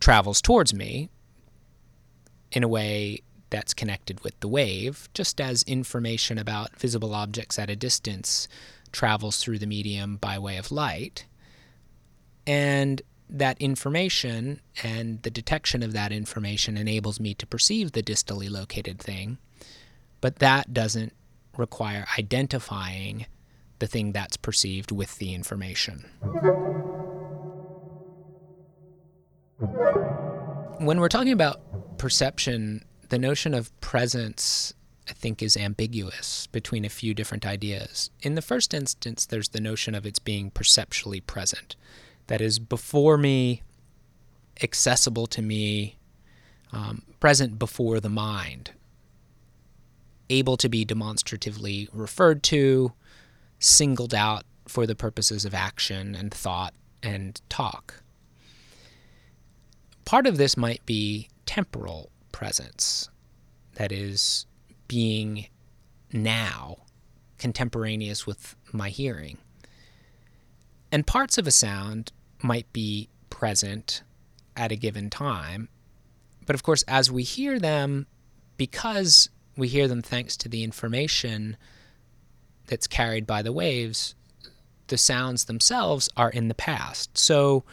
[0.00, 1.10] travels towards me
[2.54, 7.68] in a way that's connected with the wave, just as information about visible objects at
[7.68, 8.48] a distance
[8.92, 11.26] travels through the medium by way of light.
[12.46, 18.50] And that information and the detection of that information enables me to perceive the distally
[18.50, 19.38] located thing,
[20.20, 21.12] but that doesn't
[21.56, 23.26] require identifying
[23.78, 26.04] the thing that's perceived with the information.
[30.78, 31.60] When we're talking about
[31.94, 34.74] perception, the notion of presence,
[35.08, 38.10] I think, is ambiguous between a few different ideas.
[38.22, 41.76] In the first instance, there's the notion of its being perceptually present.
[42.26, 43.62] That is, before me,
[44.62, 45.96] accessible to me,
[46.72, 48.72] um, present before the mind,
[50.30, 52.92] able to be demonstratively referred to,
[53.58, 58.02] singled out for the purposes of action and thought and talk.
[60.04, 63.08] Part of this might be temporal presence,
[63.74, 64.46] that is,
[64.88, 65.46] being
[66.12, 66.78] now
[67.38, 69.38] contemporaneous with my hearing.
[70.92, 74.02] And parts of a sound might be present
[74.56, 75.68] at a given time.
[76.46, 78.06] But of course, as we hear them,
[78.56, 81.56] because we hear them thanks to the information
[82.66, 84.14] that's carried by the waves,
[84.86, 87.16] the sounds themselves are in the past.
[87.16, 87.64] So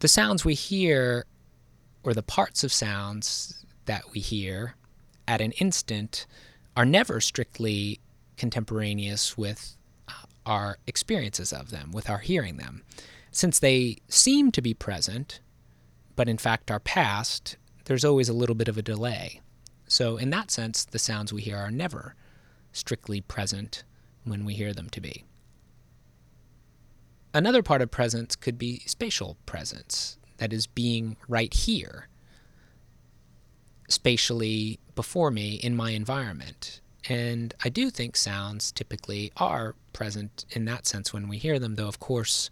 [0.00, 1.24] the sounds we hear,
[2.02, 4.74] or the parts of sounds that we hear
[5.30, 6.26] at an instant,
[6.76, 8.00] are never strictly
[8.36, 9.76] contemporaneous with
[10.08, 10.12] uh,
[10.44, 12.82] our experiences of them, with our hearing them.
[13.30, 15.38] Since they seem to be present,
[16.16, 19.40] but in fact are past, there's always a little bit of a delay.
[19.86, 22.16] So, in that sense, the sounds we hear are never
[22.72, 23.84] strictly present
[24.24, 25.24] when we hear them to be.
[27.32, 32.08] Another part of presence could be spatial presence, that is, being right here,
[33.88, 36.80] spatially before me in my environment.
[37.08, 41.76] And I do think sounds typically are present in that sense when we hear them,
[41.76, 42.50] though, of course,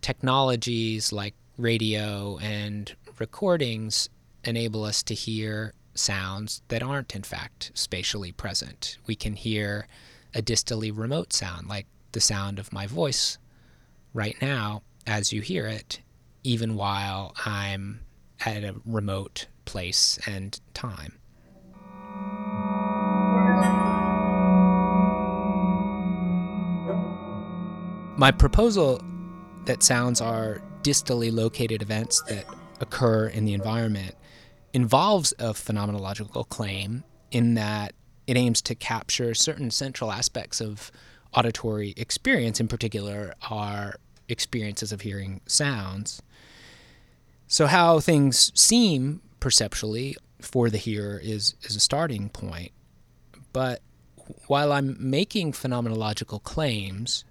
[0.00, 4.08] technologies like radio and recordings
[4.44, 8.98] enable us to hear sounds that aren't, in fact, spatially present.
[9.06, 9.86] We can hear
[10.34, 13.38] a distally remote sound, like the sound of my voice
[14.14, 16.00] right now as you hear it,
[16.42, 18.00] even while I'm
[18.44, 21.18] at a remote place and time.
[28.16, 29.00] My proposal
[29.64, 32.44] that sounds are distally located events that
[32.80, 34.14] occur in the environment
[34.72, 37.94] involves a phenomenological claim in that
[38.26, 40.90] it aims to capture certain central aspects of
[41.34, 43.94] auditory experience, in particular, our
[44.28, 46.22] experiences of hearing sounds.
[47.52, 52.72] So, how things seem perceptually for the hearer is, is a starting point.
[53.52, 53.82] But
[54.46, 57.26] while I'm making phenomenological claims,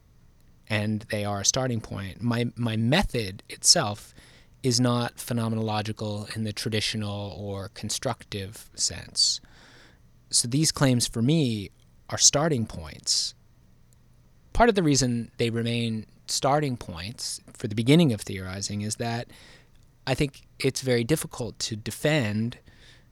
[0.70, 4.14] and they are a starting point, my, my method itself
[4.62, 9.42] is not phenomenological in the traditional or constructive sense.
[10.30, 11.72] So these claims for me
[12.12, 13.34] are starting points.
[14.54, 19.28] Part of the reason they remain starting points for the beginning of theorizing is that
[20.06, 22.58] I think it's very difficult to defend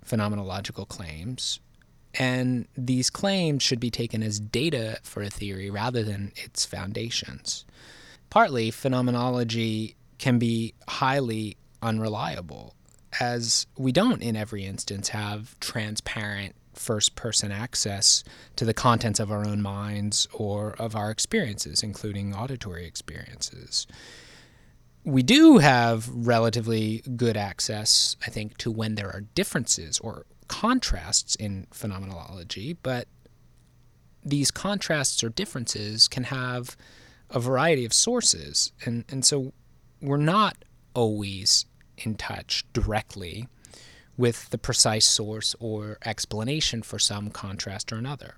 [0.05, 1.59] phenomenological claims.
[2.15, 7.65] And these claims should be taken as data for a theory rather than its foundations.
[8.29, 12.75] Partly, phenomenology can be highly unreliable,
[13.19, 18.23] as we don't in every instance have transparent first person access
[18.55, 23.85] to the contents of our own minds or of our experiences, including auditory experiences.
[25.03, 31.35] We do have relatively good access, I think, to when there are differences or contrasts
[31.35, 33.07] in phenomenology, but
[34.23, 36.75] these contrasts or differences can have
[37.29, 38.71] a variety of sources.
[38.85, 39.53] And, and so
[40.01, 40.57] we're not
[40.93, 41.65] always
[41.97, 43.47] in touch directly
[44.17, 48.35] with the precise source or explanation for some contrast or another.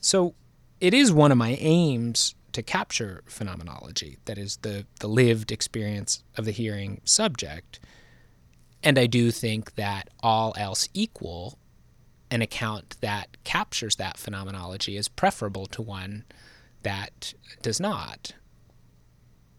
[0.00, 0.34] So
[0.80, 6.22] it is one of my aims to capture phenomenology, that is, the, the lived experience
[6.36, 7.80] of the hearing subject.
[8.82, 11.58] And I do think that all else equal,
[12.30, 16.24] an account that captures that phenomenology is preferable to one
[16.82, 18.32] that does not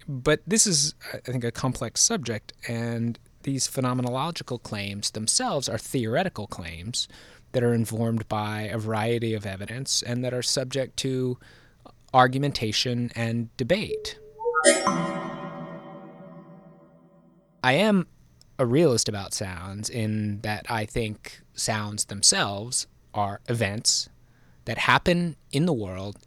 [0.08, 6.48] but this is, I think, a complex subject, and these phenomenological claims themselves are theoretical
[6.48, 7.08] claims
[7.52, 11.38] that are informed by a variety of evidence and that are subject to
[12.16, 14.18] argumentation and debate.
[17.62, 18.08] I am
[18.58, 24.08] a realist about sounds in that I think sounds themselves are events
[24.64, 26.18] that happen in the world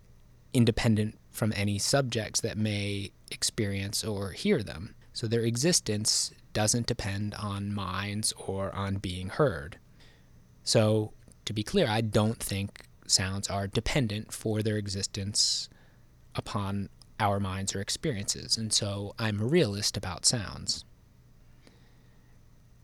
[0.53, 4.95] independent from any subjects that may experience or hear them.
[5.15, 9.79] So their existence doesn't depend on minds or on being heard.
[10.65, 11.13] So,
[11.47, 15.71] to be clear, I don't think sounds are dependent for their existence
[16.39, 16.89] upon
[17.21, 18.57] our minds or experiences.
[18.57, 20.85] And so I'm a realist about sounds.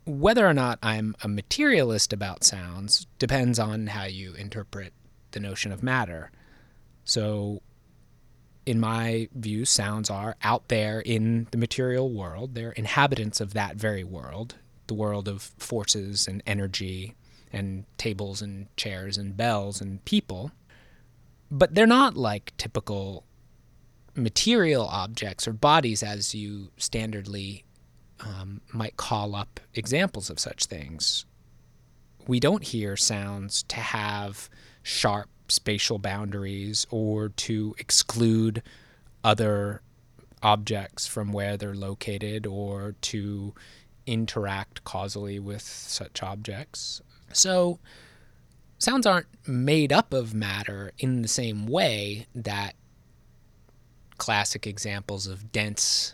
[0.05, 4.93] whether or not I'm a materialist about sounds depends on how you interpret
[5.31, 6.31] the notion of matter.
[7.03, 7.61] So,
[8.65, 12.55] in my view, sounds are out there in the material world.
[12.55, 14.55] They're inhabitants of that very world,
[14.87, 17.15] the world of forces and energy
[17.53, 20.51] and tables and chairs and bells and people.
[21.51, 23.23] But they're not like typical
[24.15, 27.63] material objects or bodies as you standardly
[28.21, 31.25] um, might call up examples of such things.
[32.27, 34.49] We don't hear sounds to have
[34.81, 38.63] sharp spatial boundaries or to exclude
[39.23, 39.81] other
[40.41, 43.53] objects from where they're located or to
[44.05, 47.01] interact causally with such objects.
[47.33, 47.79] So,
[48.77, 52.75] sounds aren't made up of matter in the same way that
[54.17, 56.13] classic examples of dense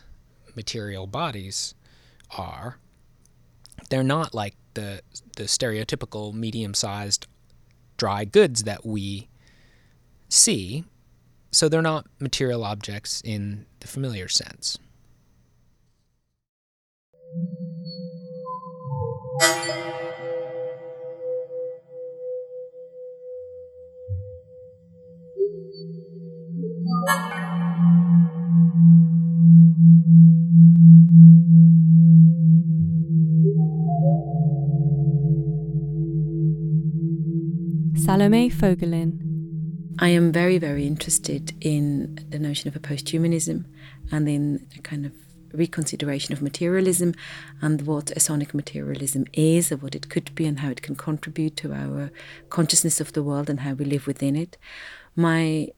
[0.56, 1.74] material bodies
[2.36, 2.78] are.
[3.90, 5.02] They're not like the
[5.36, 7.26] the stereotypical medium-sized
[7.96, 9.28] dry goods that we
[10.28, 10.84] see.
[11.50, 14.78] So they're not material objects in the familiar sense.
[38.12, 39.18] Salomé Voegelin.
[39.98, 43.64] I am very, very interested in the notion of a posthumanism
[44.10, 45.12] and in a kind of
[45.54, 47.14] reconsideration of materialism
[47.62, 50.94] and what a sonic materialism is, or what it could be, and how it can
[50.94, 52.10] contribute to our
[52.50, 54.58] consciousness of the world and how we live within it.
[55.16, 55.68] My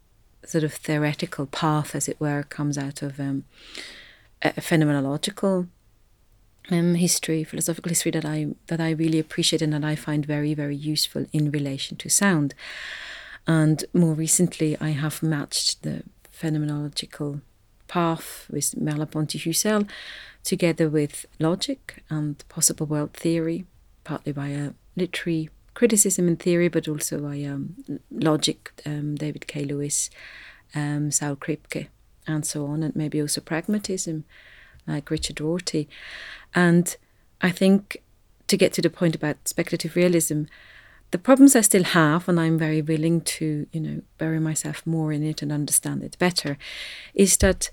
[0.45, 3.45] sort of theoretical path, as it were, comes out of um,
[4.43, 5.69] a phenomenological
[6.71, 10.55] um, history, philosophical history that I that I really appreciate and that I find very
[10.55, 12.55] very useful in relation to sound.
[13.47, 16.03] And more recently, I have matched the
[16.33, 17.43] phenomenological
[17.89, 19.89] path with Merleau-Ponty Husserl,
[20.43, 23.67] together with logic and possible world theory,
[24.03, 27.75] partly via literary criticism and theory, but also via um,
[28.11, 29.65] logic, um, David K.
[29.65, 30.09] Lewis,
[30.75, 31.89] um, Saul Kripke,
[32.27, 34.25] and so on, and maybe also pragmatism,
[34.87, 35.89] like Richard Rorty.
[36.55, 36.97] And
[37.41, 38.03] I think
[38.47, 40.45] to get to the point about speculative realism,
[41.11, 45.13] the problems I still have, and I'm very willing to, you know, bury myself more
[45.13, 46.59] in it and understand it better,
[47.15, 47.71] is that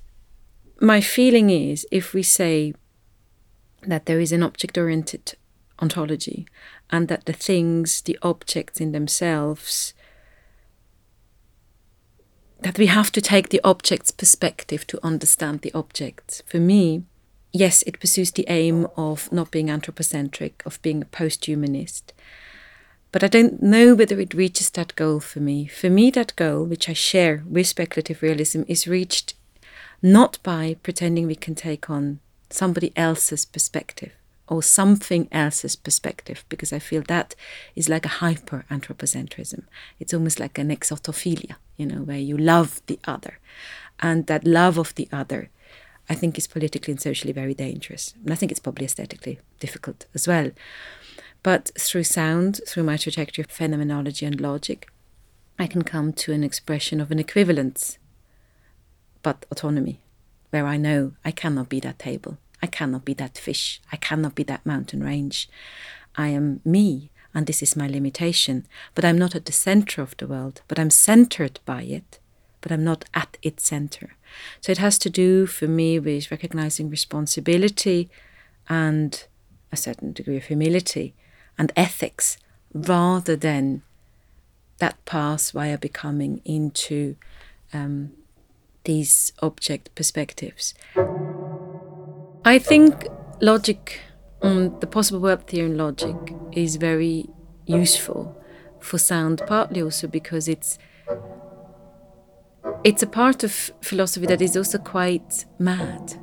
[0.80, 2.74] my feeling is if we say
[3.84, 5.34] that there is an object oriented
[5.80, 6.47] ontology
[6.91, 9.93] and that the things, the objects in themselves,
[12.62, 16.43] that we have to take the object's perspective to understand the object.
[16.45, 17.03] For me,
[17.51, 22.14] yes, it pursues the aim of not being anthropocentric, of being a post humanist.
[23.12, 25.68] But I don't know whether it reaches that goal for me.
[25.68, 29.34] For me, that goal, which I share with speculative realism, is reached
[30.01, 34.12] not by pretending we can take on somebody else's perspective
[34.52, 37.36] or something else's perspective, because I feel that
[37.74, 39.64] is like a hyper anthropocentrism.
[39.97, 43.39] It's almost like an exotophilia, you know, where you love the other.
[44.02, 45.49] And that love of the other
[46.10, 48.14] I think is politically and socially very dangerous.
[48.22, 50.52] And I think it's probably aesthetically difficult as well.
[51.43, 54.89] But through sound, through my trajectory of phenomenology and logic,
[55.58, 57.97] I can come to an expression of an equivalence,
[59.24, 60.02] but autonomy,
[60.49, 64.36] where I know I cannot be that table, I cannot be that fish, I cannot
[64.36, 65.49] be that mountain range.
[66.16, 68.68] I am me, and this is my limitation.
[68.93, 72.20] But I'm not at the center of the world, but I'm centered by it,
[72.59, 74.16] but I'm not at its center.
[74.59, 78.09] So it has to do for me with recognizing responsibility
[78.70, 79.26] and
[79.72, 81.14] a certain degree of humility
[81.57, 82.38] and ethics
[82.74, 83.82] rather than
[84.80, 87.16] that pass via becoming into
[87.74, 88.12] um,
[88.84, 90.74] these object perspectives.
[92.44, 93.08] I think
[93.39, 94.00] logic,
[94.42, 96.16] um, the possible world theory in logic,
[96.52, 97.30] is very
[97.66, 98.36] useful
[98.80, 100.78] for sound, partly also because it's
[102.84, 106.14] it's a part of philosophy that is also quite mad.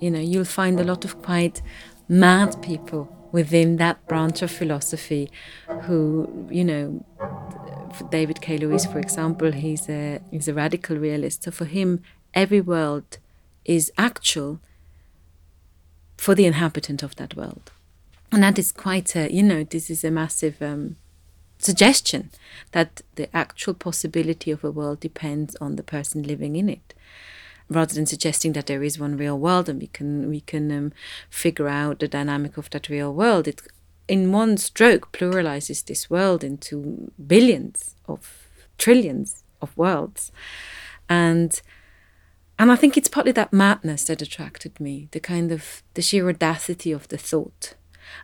[0.00, 1.62] You know, you'll find a lot of quite
[2.08, 5.30] mad people within that branch of philosophy
[5.82, 7.04] who, you know,
[8.10, 8.58] David K.
[8.58, 11.44] Lewis, for example, he's a he's a radical realist.
[11.44, 12.02] So for him,
[12.34, 13.18] every world
[13.64, 14.60] is actual
[16.18, 17.70] for the inhabitant of that world,
[18.30, 20.96] and that is quite a you know this is a massive um,
[21.58, 22.30] suggestion
[22.72, 26.94] that the actual possibility of a world depends on the person living in it.
[27.70, 30.92] rather than suggesting that there is one real world and we can we can um,
[31.28, 33.60] figure out the dynamic of that real world it
[34.06, 38.48] in one stroke pluralizes this world into billions of
[38.78, 40.32] trillions of worlds
[41.08, 41.60] and
[42.58, 46.28] and I think it's partly that madness that attracted me, the kind of the sheer
[46.28, 47.74] audacity of the thought.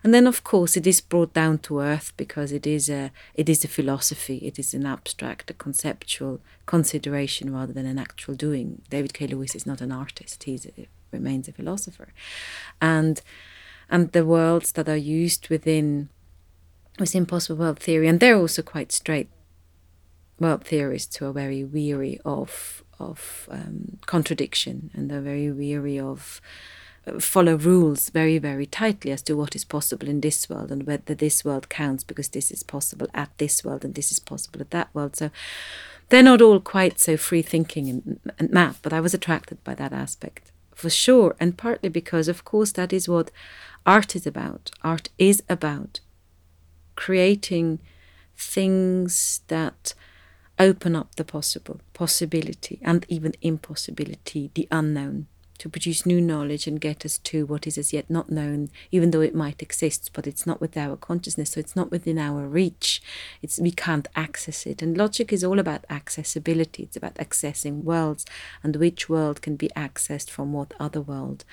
[0.02, 3.48] And then of course it is brought down to earth because it is a it
[3.48, 8.82] is a philosophy, it is an abstract, a conceptual consideration rather than an actual doing.
[8.90, 9.26] David K.
[9.26, 10.58] Lewis is not an artist, he
[11.12, 12.08] remains a philosopher.
[12.80, 13.20] And
[13.90, 16.08] and the worlds that are used within
[16.98, 19.28] within possible world theory, and they're also quite straight
[20.40, 26.40] world theorists who are very weary of of um, contradiction and they're very weary of
[27.06, 30.86] uh, follow rules very very tightly as to what is possible in this world and
[30.86, 34.60] whether this world counts because this is possible at this world and this is possible
[34.60, 35.16] at that world.
[35.16, 35.30] So
[36.08, 39.92] they're not all quite so free thinking and, and but i was attracted by that
[39.92, 41.34] aspect for sure.
[41.40, 43.30] And partly because of course that is what
[43.86, 44.70] art is about.
[44.82, 46.00] Art is about
[46.96, 47.80] creating
[48.36, 49.94] things that
[50.58, 55.26] open up the possible, possibility, and even impossibility, the unknown,
[55.58, 59.10] to produce new knowledge and get us to what is as yet not known, even
[59.10, 62.46] though it might exist, but it's not with our consciousness, so it's not within our
[62.46, 63.00] reach.
[63.40, 64.82] It's we can't access it.
[64.82, 66.84] And logic is all about accessibility.
[66.84, 68.26] It's about accessing worlds
[68.62, 71.44] and which world can be accessed from what other world.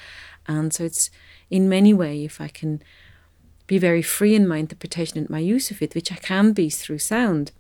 [0.48, 1.12] And so it's
[1.50, 2.82] in many ways, if I can
[3.68, 6.70] be very free in my interpretation and my use of it, which I can be
[6.70, 7.52] through sound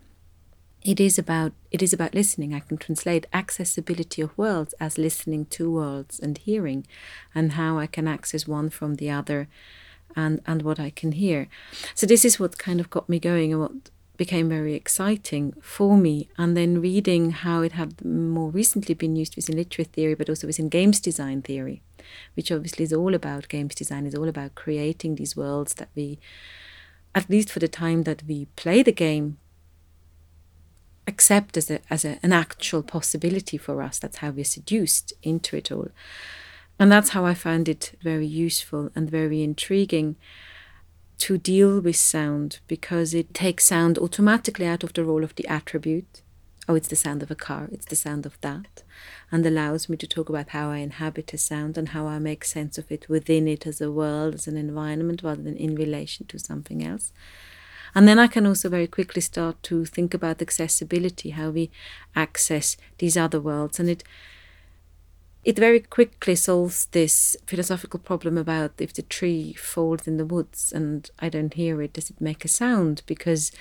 [0.84, 2.53] it is about it is about listening.
[2.53, 6.86] I can translate accessibility of worlds as listening to worlds and hearing,
[7.36, 9.47] and how I can access one from the other,
[10.15, 11.47] and and what I can hear.
[11.95, 13.71] So this is what kind of got me going and what
[14.17, 16.29] became very exciting for me.
[16.38, 20.45] And then reading how it had more recently been used within literature theory, but also
[20.45, 21.82] within games design theory,
[22.36, 24.05] which obviously is all about games design.
[24.05, 26.19] is all about creating these worlds that we,
[27.15, 29.38] at least for the time that we play the game,
[31.08, 33.99] accept as, a, as a, an actual possibility for us.
[33.99, 35.89] That's how we're seduced into it all.
[36.80, 40.16] And that's how I found it very useful and very intriguing
[41.20, 45.47] to deal with sound because it takes sound automatically out of the role of the
[45.47, 46.24] attribute.
[46.68, 48.82] Oh, it's the sound of a car, it's the sound of that,
[49.32, 52.43] and allows me to talk about how I inhabit a sound and how I make
[52.43, 56.26] sense of it within it as a world, as an environment, rather than in relation
[56.28, 57.14] to something else.
[57.94, 61.72] And then I can also very quickly start to think about accessibility, how we
[62.16, 63.80] access these other worlds.
[63.80, 64.04] And it
[65.44, 70.72] it very quickly solves this philosophical problem about if the tree falls in the woods
[70.72, 73.02] and I don't hear it, does it make a sound?
[73.08, 73.52] Because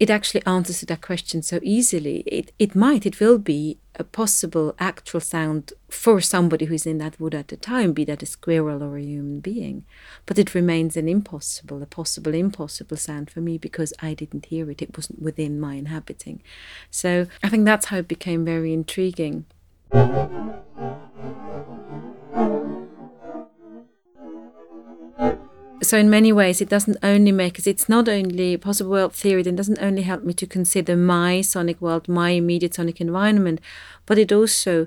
[0.00, 2.20] it actually answers that question so easily.
[2.20, 7.20] It, it might, it will be a possible actual sound for somebody who's in that
[7.20, 9.84] wood at the time, be that a squirrel or a human being.
[10.24, 14.70] But it remains an impossible, a possible impossible sound for me because I didn't hear
[14.70, 14.80] it.
[14.80, 16.42] It wasn't within my inhabiting.
[16.90, 19.44] So I think that's how it became very intriguing.
[25.82, 29.42] So in many ways it doesn't only make us it's not only possible world theory
[29.42, 33.60] that doesn't only help me to consider my sonic world my immediate sonic environment
[34.06, 34.86] but it also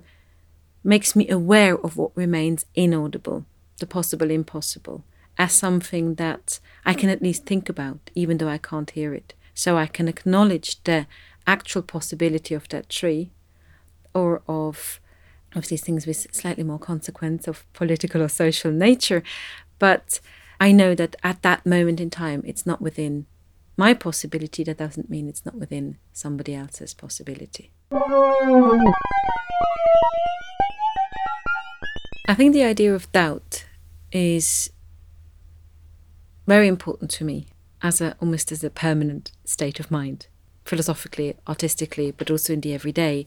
[0.84, 3.46] makes me aware of what remains inaudible
[3.80, 5.04] the possible impossible
[5.38, 9.34] as something that i can at least think about even though i can't hear it.
[9.56, 11.08] So i can acknowledge the
[11.46, 13.32] actual possibility of that tree
[14.14, 15.00] or of
[15.56, 19.24] of these things with slightly more consequence of political or social nature
[19.80, 20.20] but
[20.60, 23.26] I know that at that moment in time, it's not within
[23.78, 24.64] my possibility.
[24.64, 27.72] That doesn't mean it's not within somebody else's possibility.
[32.28, 33.66] I think the idea of doubt
[34.12, 34.72] is
[36.48, 37.48] very important to me
[37.82, 40.28] as a almost as a permanent state of mind
[40.66, 43.26] philosophically artistically but also in the everyday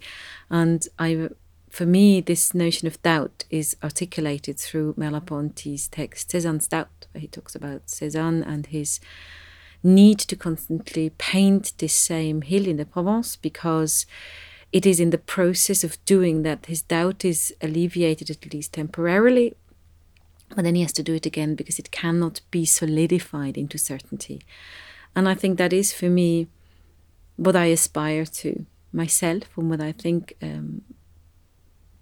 [0.50, 1.28] and i
[1.76, 7.28] for me, this notion of doubt is articulated through Merleau-Ponty's text Cézanne's Doubt, where he
[7.28, 8.98] talks about Cézanne and his
[9.82, 14.06] need to constantly paint this same hill in the Provence because
[14.72, 19.52] it is in the process of doing that his doubt is alleviated at least temporarily,
[20.54, 24.40] but then he has to do it again because it cannot be solidified into certainty.
[25.14, 26.46] And I think that is for me
[27.36, 28.64] what I aspire to
[28.94, 30.80] myself and what I think um,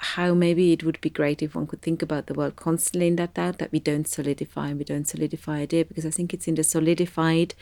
[0.05, 3.17] how maybe it would be great if one could think about the world constantly in
[3.17, 6.47] that doubt that we don't solidify and we don't solidify idea because I think it's
[6.47, 7.55] in the solidified,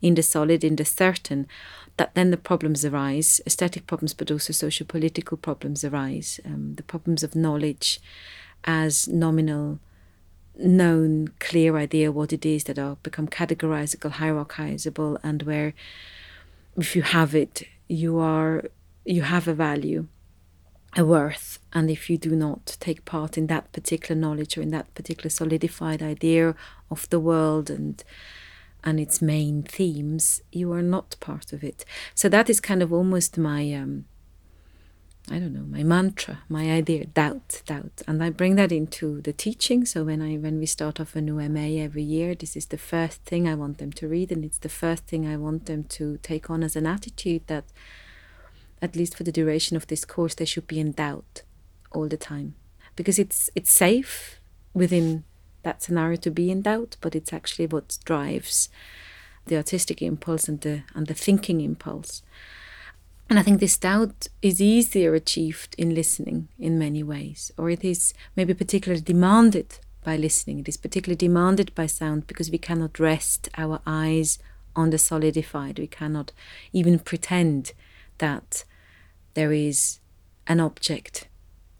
[0.00, 1.46] in the solid, in the certain
[1.96, 6.38] that then the problems arise, aesthetic problems, but also social political problems arise.
[6.44, 8.00] Um, the problems of knowledge
[8.64, 9.80] as nominal,
[10.56, 15.74] known, clear idea what it is that are become categorizable, hierarchizable, and where
[16.76, 18.64] if you have it, you are
[19.04, 20.06] you have a value
[20.98, 24.70] a worth and if you do not take part in that particular knowledge or in
[24.70, 26.54] that particular solidified idea
[26.90, 28.02] of the world and
[28.82, 31.84] and its main themes you are not part of it.
[32.14, 34.06] So that is kind of almost my um
[35.30, 38.02] i don't know my mantra my idea doubt doubt.
[38.08, 39.84] And i bring that into the teaching.
[39.84, 42.78] So when i when we start off a new ma every year this is the
[42.78, 45.84] first thing i want them to read and it's the first thing i want them
[45.84, 47.66] to take on as an attitude that
[48.80, 51.42] at least for the duration of this course, they should be in doubt
[51.92, 52.54] all the time
[52.96, 54.40] because it's it's safe
[54.74, 55.24] within
[55.62, 58.68] that scenario to be in doubt, but it's actually what drives
[59.46, 62.22] the artistic impulse and the and the thinking impulse.
[63.30, 67.84] And I think this doubt is easier achieved in listening in many ways, or it
[67.84, 70.60] is maybe particularly demanded by listening.
[70.60, 74.38] It is particularly demanded by sound because we cannot rest our eyes
[74.74, 75.78] on the solidified.
[75.78, 76.32] We cannot
[76.72, 77.72] even pretend
[78.16, 78.64] that
[79.38, 80.00] there is
[80.48, 81.28] an object.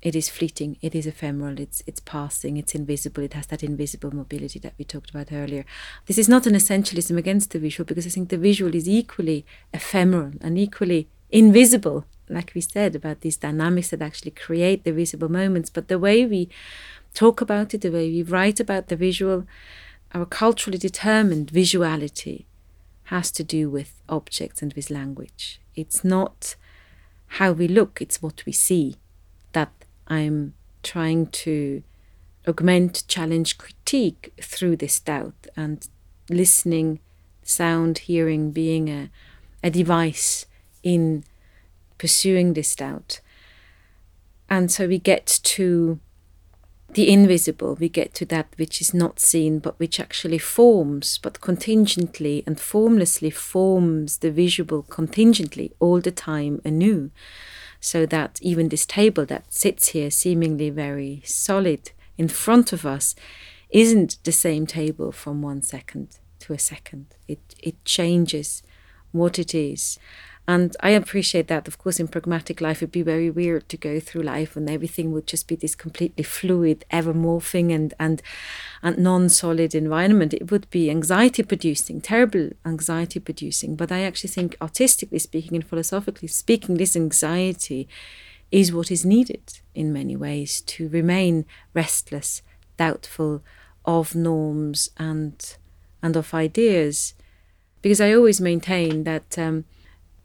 [0.01, 4.15] It is fleeting, it is ephemeral, it's it's passing, it's invisible, it has that invisible
[4.15, 5.65] mobility that we talked about earlier.
[6.07, 9.45] This is not an essentialism against the visual because I think the visual is equally
[9.73, 15.31] ephemeral and equally invisible, like we said, about these dynamics that actually create the visible
[15.41, 15.69] moments.
[15.69, 16.49] But the way we
[17.13, 19.47] talk about it, the way we write about the visual,
[20.15, 22.45] our culturally determined visuality
[23.15, 25.61] has to do with objects and with language.
[25.75, 26.55] It's not
[27.29, 28.97] how we look, it's what we see
[29.53, 29.73] that
[30.07, 31.83] I'm trying to
[32.47, 35.87] augment, challenge, critique through this doubt and
[36.31, 37.01] listening,
[37.43, 39.11] sound, hearing being a,
[39.63, 40.47] a device
[40.83, 41.25] in
[41.99, 43.21] pursuing this doubt.
[44.49, 46.01] And so we get to
[46.95, 51.41] the invisible, we get to that which is not seen, but which actually forms, but
[51.41, 57.11] contingently and formlessly forms the visual contingently all the time anew.
[57.81, 63.15] So that even this table that sits here, seemingly very solid in front of us,
[63.71, 67.15] isn't the same table from one second to a second.
[67.29, 68.63] It, it changes
[69.13, 69.99] what it is.
[70.49, 71.69] And I appreciate that.
[71.69, 75.13] Of course, in pragmatic life, it'd be very weird to go through life and everything
[75.13, 78.23] would just be this completely fluid, ever morphing and and
[78.83, 80.33] and non-solid environment.
[80.33, 83.77] It would be anxiety producing, terrible anxiety producing.
[83.77, 87.87] But I actually think, artistically speaking and philosophically speaking, this anxiety
[88.51, 91.45] is what is needed in many ways to remain
[91.75, 92.41] restless,
[92.79, 93.43] doubtful
[93.85, 95.57] of norms and
[96.03, 97.13] and of ideas.
[97.83, 99.39] Because I always maintain that.
[99.39, 99.67] Um,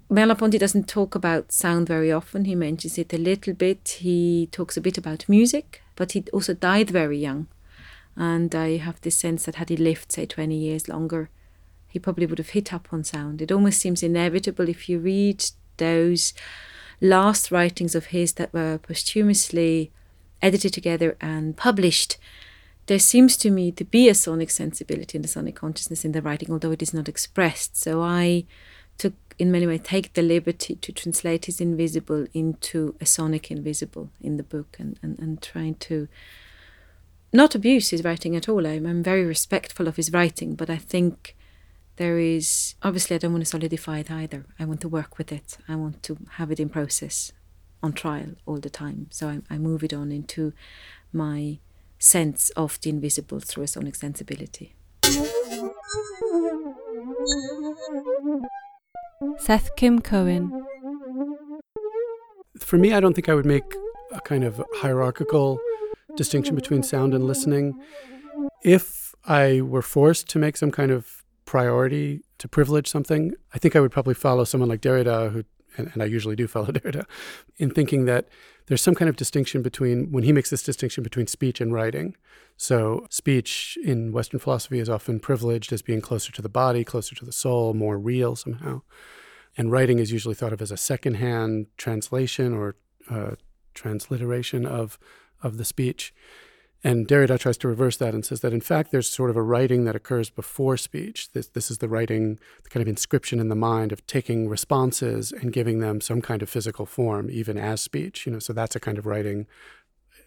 [0.10, 2.46] Merleau-Ponty doesn't talk about sound very often.
[2.46, 3.98] He mentions it a little bit.
[4.00, 7.48] He talks a bit about music, but he also died very young.
[8.16, 11.30] And I have this sense that had he lived, say, 20 years longer,
[11.88, 13.42] he probably would have hit up on sound.
[13.42, 15.46] It almost seems inevitable if you read
[15.78, 16.34] those
[17.02, 19.92] last writings of his that were posthumously
[20.42, 22.18] edited together and published.
[22.86, 26.22] There seems to me to be a sonic sensibility and a sonic consciousness in the
[26.22, 27.78] writing, although it is not expressed.
[27.78, 28.46] So I
[29.40, 34.38] in many ways take the liberty to translate his invisible into a sonic invisible in
[34.38, 36.08] the book and, and, and trying to
[37.32, 38.66] not abuse his writing at all.
[38.68, 41.36] I'm, I'm very respectful of his writing, but I think
[41.96, 44.46] there is obviously I don't want to solidify it either.
[44.60, 45.58] I want to work with it.
[45.68, 47.32] I want to have it in process
[47.82, 49.08] on trial all the time.
[49.12, 50.54] So I, I move it on into
[51.12, 51.60] my
[52.00, 54.74] sense of the invisible through a sonic sensibility.
[59.38, 60.66] Seth Kim Cohen.
[62.58, 63.64] For me, I don't think I would make
[64.12, 65.60] a kind of hierarchical
[66.16, 67.80] distinction between sound and listening.
[68.64, 73.76] If I were forced to make some kind of priority to privilege something, I think
[73.76, 75.44] I would probably follow someone like Derrida, who,
[75.78, 77.06] and, and I usually do follow Derrida,
[77.58, 78.28] in thinking that
[78.68, 82.16] there's some kind of distinction between, when he makes this distinction between speech and writing.
[82.56, 87.16] So, speech in Western philosophy is often privileged as being closer to the body, closer
[87.16, 88.82] to the soul, more real somehow.
[89.58, 92.76] And writing is usually thought of as a secondhand translation or
[93.10, 93.36] uh,
[93.74, 94.98] transliteration of,
[95.42, 96.14] of the speech.
[96.84, 99.42] And Derrida tries to reverse that and says that in fact there's sort of a
[99.42, 101.32] writing that occurs before speech.
[101.32, 105.32] This, this is the writing, the kind of inscription in the mind of taking responses
[105.32, 108.26] and giving them some kind of physical form, even as speech.
[108.26, 109.48] You know, so that's a kind of writing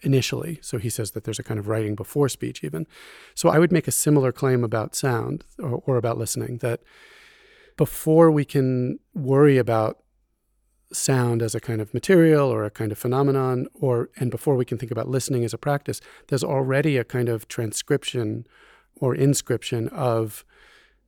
[0.02, 0.59] initially.
[0.62, 2.86] So he says that there's a kind of writing before speech, even.
[3.34, 6.80] So I would make a similar claim about sound or, or about listening that
[7.76, 9.98] before we can worry about
[10.93, 14.64] sound as a kind of material or a kind of phenomenon or and before we
[14.64, 18.47] can think about listening as a practice there's already a kind of transcription
[19.01, 20.45] or inscription of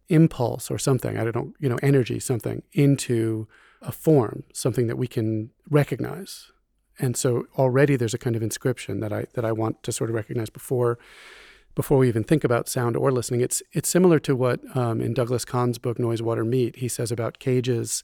[0.09, 3.47] impulse or something i don't know you know energy something into
[3.83, 6.51] a form something that we can recognize.
[6.99, 10.11] And so already there's a kind of inscription that i that i want to sort
[10.11, 10.99] of recognize before
[11.75, 13.41] before we even think about sound or listening.
[13.41, 17.13] It's it's similar to what um, in Douglas Kahn's book Noise, Water, Meat he says
[17.13, 18.03] about Cage's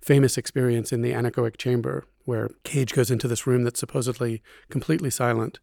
[0.00, 5.10] famous experience in the anechoic chamber, where Cage goes into this room that's supposedly completely
[5.10, 5.58] silent,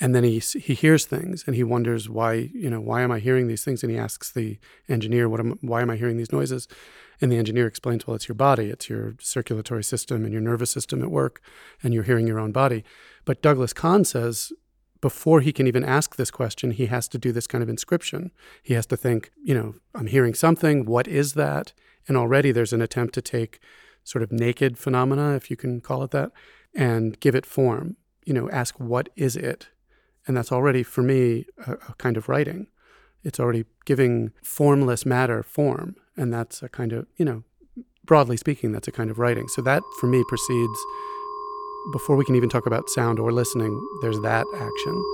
[0.00, 3.18] and then he he hears things and he wonders why you know why am I
[3.18, 4.58] hearing these things, and he asks the
[4.88, 6.68] engineer what am why am I hearing these noises,
[7.20, 10.70] and the engineer explains well it's your body, it's your circulatory system and your nervous
[10.70, 11.42] system at work,
[11.82, 12.84] and you're hearing your own body,
[13.24, 14.52] but Douglas Kahn says
[15.00, 18.30] before he can even ask this question, he has to do this kind of inscription.
[18.62, 20.84] He has to think, you know, I'm hearing something.
[20.84, 21.72] What is that?
[22.06, 23.60] And already there's an attempt to take
[24.04, 26.32] sort of naked phenomena, if you can call it that,
[26.74, 27.96] and give it form.
[28.24, 29.68] You know, ask, what is it?
[30.26, 32.66] And that's already, for me, a, a kind of writing.
[33.22, 35.96] It's already giving formless matter form.
[36.16, 37.44] And that's a kind of, you know,
[38.04, 39.48] broadly speaking, that's a kind of writing.
[39.48, 40.78] So that, for me, precedes
[41.92, 45.04] before we can even talk about sound or listening, there's that action.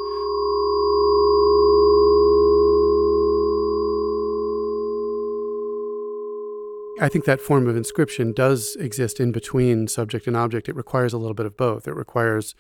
[7.01, 10.69] I think that form of inscription does exist in between subject and object.
[10.69, 11.89] It requires a little bit of both.
[11.89, 12.55] It requires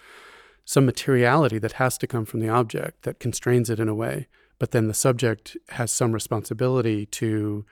[0.64, 4.28] some materiality that has to come from the object that constrains it in a way,
[4.58, 7.64] but then the subject has some responsibility to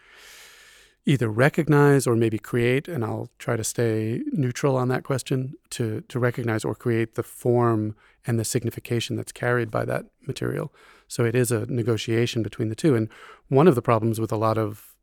[1.05, 6.03] either recognize or maybe create, and I'll try to stay neutral on that question, to,
[6.09, 10.73] to recognize or create the form and the signification that's carried by that material.
[11.09, 12.95] So it is a negotiation between the two.
[12.95, 13.09] And
[13.49, 14.95] one of the problems with a lot of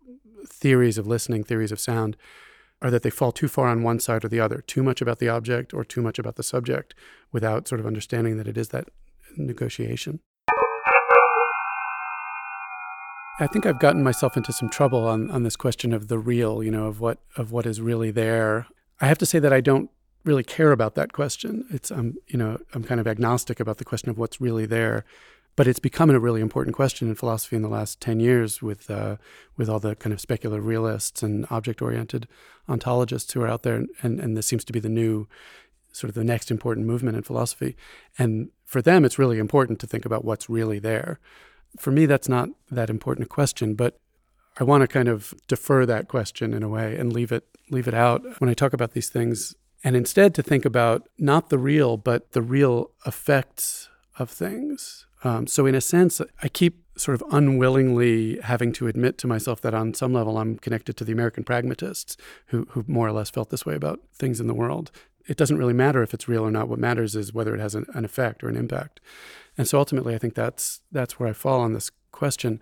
[0.47, 2.16] theories of listening, theories of sound,
[2.82, 5.20] are that they fall too far on one side or the other, too much about
[5.20, 6.95] the object or too much about the subject,
[7.34, 8.88] without sort of understanding that it is that
[9.36, 10.22] negotiation.
[13.40, 16.62] I think I've gotten myself into some trouble on, on this question of the real,
[16.62, 18.68] you know, of what of what is really there.
[19.00, 19.90] I have to say that I don't
[20.26, 21.66] really care about that question.
[21.70, 25.06] It's I'm you know I'm kind of agnostic about the question of what's really there,
[25.56, 28.92] but it's becoming a really important question in philosophy in the last ten years with
[28.92, 29.16] uh,
[29.56, 32.28] with all the kind of speculative realists and object oriented
[32.68, 35.30] ontologists who are out there, and and this seems to be the new
[35.94, 37.78] sort of the next important movement in philosophy.
[38.18, 41.20] And for them, it's really important to think about what's really there
[41.78, 43.99] for me, that's not that important a question, but
[44.59, 47.88] I want to kind of defer that question in a way and leave it leave
[47.88, 51.57] it out when I talk about these things, and instead to think about not the
[51.59, 55.05] real, but the real effects of things.
[55.24, 59.61] Um, so, in a sense, I keep sort of unwillingly having to admit to myself
[59.61, 62.17] that on some level I'm connected to the American pragmatists
[62.47, 64.91] who, who more or less felt this way about things in the world.
[65.30, 66.67] It doesn't really matter if it's real or not.
[66.67, 68.99] What matters is whether it has an, an effect or an impact.
[69.57, 72.59] And so ultimately, I think that's that's where I fall on this question.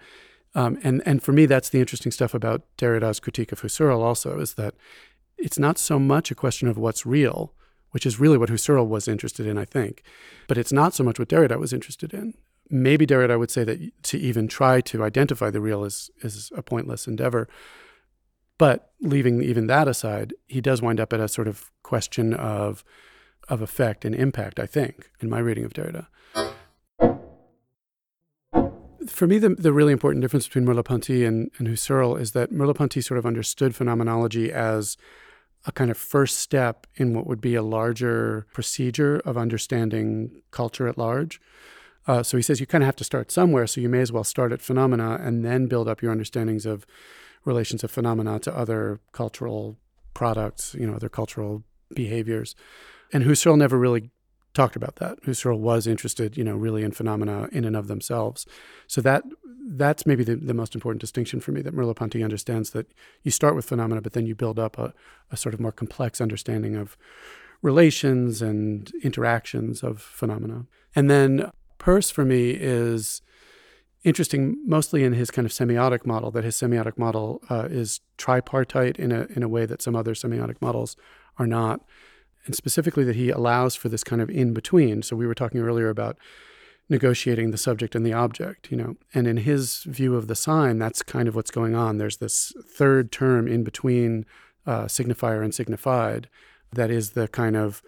[0.54, 4.02] Um, and and for me, that's the interesting stuff about Derrida's critique of Husserl.
[4.02, 4.74] Also, is that
[5.38, 7.54] it's not so much a question of what's real,
[7.92, 10.04] which is really what Husserl was interested in, I think,
[10.48, 12.34] but it's not so much what Derrida was interested in.
[12.70, 16.62] Maybe Derrida would say that to even try to identify the real is is a
[16.62, 17.48] pointless endeavor.
[18.58, 22.84] But leaving even that aside, he does wind up at a sort of question of
[23.50, 24.60] of effect and impact.
[24.60, 26.08] I think in my reading of Derrida
[29.10, 33.02] for me, the, the really important difference between Merleau-Ponty and, and Husserl is that Merleau-Ponty
[33.02, 34.98] sort of understood phenomenology as
[35.66, 40.88] a kind of first step in what would be a larger procedure of understanding culture
[40.88, 41.42] at large.
[42.06, 44.12] Uh, so he says you kind of have to start somewhere, so you may as
[44.12, 46.86] well start at phenomena and then build up your understandings of
[47.46, 49.78] relations of phenomena to other cultural
[50.14, 51.64] products, you know, other cultural
[51.94, 52.56] behaviors.
[53.14, 54.12] And Husserl never really
[54.54, 55.22] talked about that.
[55.22, 58.46] Husserl was interested, you know, really in phenomena in and of themselves.
[58.88, 59.24] So that
[59.70, 62.88] that's maybe the, the most important distinction for me that Merleau-Ponty understands that
[63.24, 64.94] you start with phenomena, but then you build up a,
[65.30, 66.98] a sort of more complex understanding of
[67.62, 70.66] relations and interactions of phenomena.
[70.96, 73.22] And then Peirce for me is
[74.08, 78.98] interesting mostly in his kind of semiotic model, that his semiotic model uh, is tripartite
[78.98, 80.96] in a, in a way that some other semiotic models
[81.38, 81.82] are not
[82.46, 85.04] and specifically that he allows for this kind of in between.
[85.04, 86.18] So we were talking earlier about
[86.90, 88.96] negotiating the subject and the object, you know.
[89.14, 91.98] And in his view of the sign, that's kind of what's going on.
[91.98, 94.26] There's this third term in between
[94.66, 96.30] uh, signifier and signified
[96.72, 97.84] that is the kind of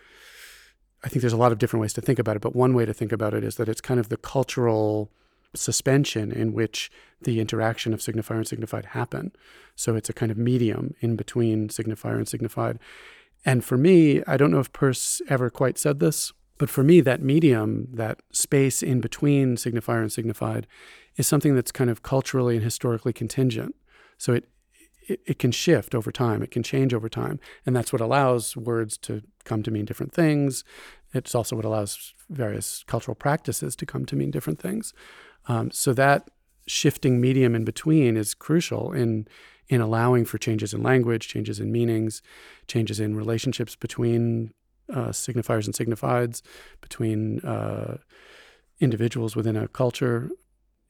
[1.02, 2.86] I think there's a lot of different ways to think about it, but one way
[2.86, 5.10] to think about it is that it's kind of the cultural
[5.56, 6.92] suspension in which
[7.22, 9.32] the interaction of signifier and signified happen.
[9.76, 12.80] So it's a kind of medium in between signifier and signified.
[13.46, 17.00] And for me, I don't know if Peirce ever quite said this, but for me,
[17.02, 20.68] that medium, that space in between signifier and signified,
[21.16, 23.76] is something that's kind of culturally and historically contingent.
[24.18, 24.50] So it,
[25.08, 27.40] it, it can shift over time, it can change over time.
[27.66, 30.66] And that's what allows words to come to mean different things.
[31.14, 34.94] It's also what allows various cultural practices to come to mean different things.
[35.50, 36.30] Um, so that
[36.68, 39.28] shifting medium in between is crucial in
[39.68, 42.24] in allowing for changes in language, changes in meanings,
[42.68, 44.52] changes in relationships between
[44.92, 46.42] uh, signifiers and signifieds,
[46.82, 47.98] between uh,
[48.80, 50.32] individuals within a culture.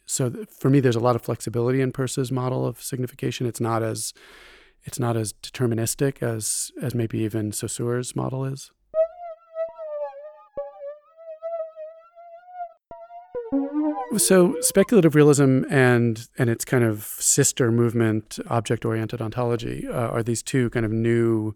[0.05, 3.47] So th- for me, there's a lot of flexibility in Peirce's model of signification.
[3.47, 4.13] It's not as
[4.83, 8.71] it's not as deterministic as as maybe even Saussure's model is.
[14.17, 20.41] So speculative realism and and its kind of sister movement, object-oriented ontology, uh, are these
[20.41, 21.55] two kind of new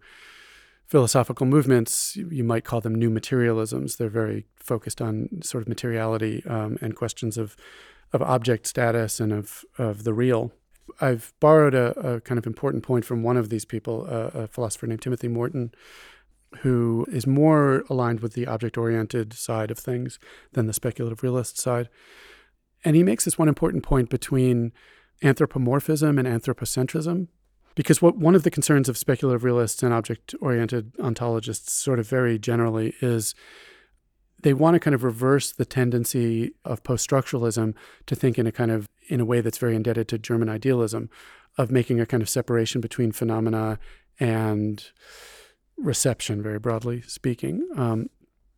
[0.86, 2.16] philosophical movements.
[2.16, 3.97] You might call them new materialisms.
[3.97, 7.56] They're very focused on sort of materiality um, and questions of
[8.12, 10.51] of object status and of of the real.
[11.01, 14.86] I've borrowed a, a kind of important point from one of these people, a philosopher
[14.86, 15.74] named Timothy Morton,
[16.60, 20.20] who is more aligned with the object oriented side of things
[20.51, 21.89] than the speculative realist side.
[22.84, 24.73] And he makes this one important point between
[25.21, 27.27] anthropomorphism and anthropocentrism.
[27.75, 32.07] Because what one of the concerns of speculative realists and object oriented ontologists, sort of
[32.07, 33.34] very generally, is
[34.43, 37.73] they want to kind of reverse the tendency of post structuralism
[38.05, 41.09] to think in a kind of in a way that's very indebted to German idealism,
[41.57, 43.79] of making a kind of separation between phenomena
[44.19, 44.91] and
[45.77, 47.67] reception, very broadly speaking.
[47.75, 48.09] Um,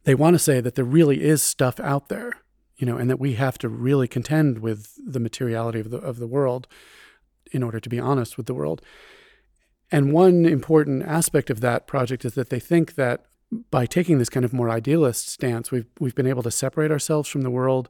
[0.03, 2.33] they want to say that there really is stuff out there
[2.77, 6.19] you know, and that we have to really contend with the materiality of the of
[6.19, 6.67] the world
[7.51, 8.81] in order to be honest with the world.
[9.91, 13.25] And one important aspect of that project is that they think that
[13.69, 17.29] by taking this kind of more idealist stance, we've we've been able to separate ourselves
[17.29, 17.87] from the world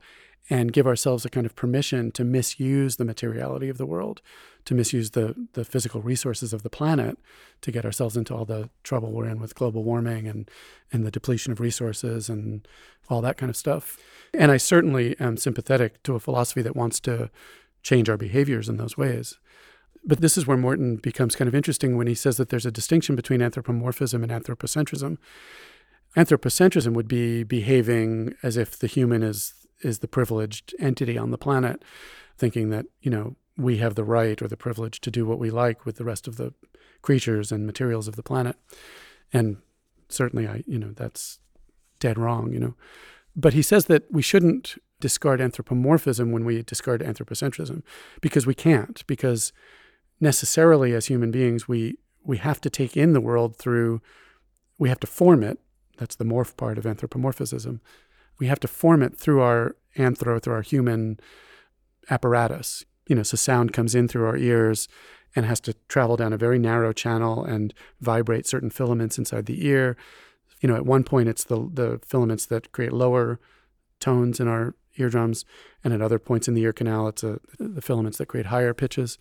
[0.49, 4.21] and give ourselves a kind of permission to misuse the materiality of the world,
[4.65, 7.17] to misuse the, the physical resources of the planet
[7.61, 10.49] to get ourselves into all the trouble we're in with global warming and,
[10.91, 12.67] and the depletion of resources and
[13.09, 13.97] all that kind of stuff.
[14.33, 17.29] And I certainly am sympathetic to a philosophy that wants to
[17.83, 19.37] change our behaviors in those ways.
[20.03, 22.71] But this is where Morton becomes kind of interesting when he says that there's a
[22.71, 25.17] distinction between anthropomorphism and anthropocentrism.
[26.15, 31.37] Anthropocentrism would be behaving as if the human is is the privileged entity on the
[31.37, 31.83] planet,
[32.37, 35.49] thinking that, you know, we have the right or the privilege to do what we
[35.49, 36.53] like with the rest of the
[37.01, 38.57] creatures and materials of the planet.
[39.31, 39.57] And
[40.09, 41.39] certainly I, you know, that's
[41.99, 42.75] dead wrong, you know.
[43.35, 47.83] But he says that we shouldn't discard anthropomorphism when we discard anthropocentrism
[48.21, 49.51] because we can't because
[50.21, 54.01] necessarily as human beings we we have to take in the world through
[54.77, 55.59] we have to form it
[55.97, 57.81] that's the morph part of anthropomorphism
[58.39, 61.19] we have to form it through our anthro, through our human
[62.09, 62.85] apparatus.
[63.07, 64.87] You know, so sound comes in through our ears
[65.35, 69.65] and has to travel down a very narrow channel and vibrate certain filaments inside the
[69.67, 69.97] ear.
[70.61, 73.39] You know, at one point it's the the filaments that create lower
[73.99, 75.45] tones in our eardrums,
[75.83, 78.73] and at other points in the ear canal, it's a, the filaments that create higher
[78.73, 79.17] pitches.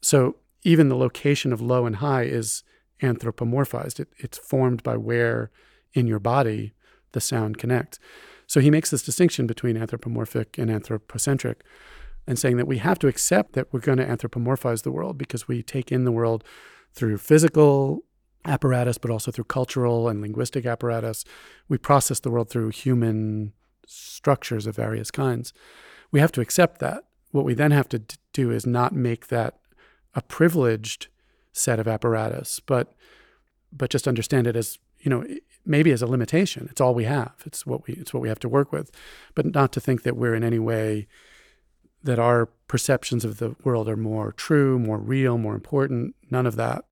[0.00, 2.62] So even the location of low and high is
[3.02, 4.00] anthropomorphized.
[4.00, 5.50] It, it's formed by where
[5.94, 6.74] in your body
[7.12, 7.98] the sound connects.
[8.46, 11.64] So he makes this distinction between anthropomorphic and anthropocentric
[12.26, 15.46] and saying that we have to accept that we're going to anthropomorphize the world because
[15.46, 16.44] we take in the world
[16.92, 18.04] through physical
[18.44, 21.24] apparatus, but also through cultural and linguistic apparatus.
[21.68, 23.52] We process the world through human
[23.86, 25.52] structures of various kinds.
[26.10, 27.04] We have to accept that.
[27.32, 28.02] What we then have to
[28.32, 29.58] do is not make that
[30.14, 31.08] a privileged
[31.52, 32.94] set of apparatus, but
[33.76, 35.26] but just understand it as you know
[35.66, 36.68] maybe as a limitation.
[36.70, 37.32] It's all we have.
[37.44, 38.90] It's what we it's what we have to work with,
[39.34, 41.08] but not to think that we're in any way
[42.04, 46.14] that our perceptions of the world are more true, more real, more important.
[46.30, 46.84] None of that.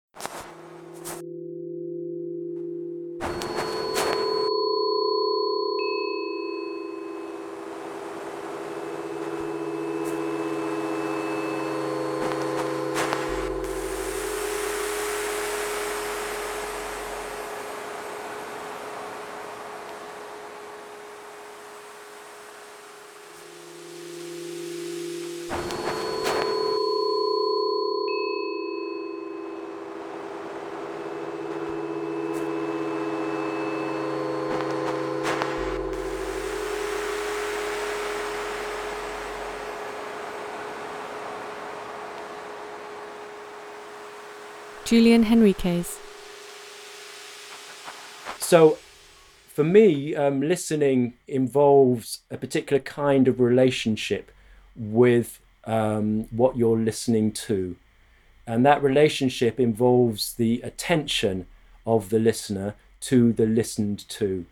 [44.84, 45.98] Julian Henriques.
[48.38, 48.78] So,
[49.48, 54.30] for me, um, listening involves a particular kind of relationship
[54.76, 57.76] with um, what you're listening to.
[58.46, 61.46] And that relationship involves the attention
[61.86, 64.46] of the listener to the listened to.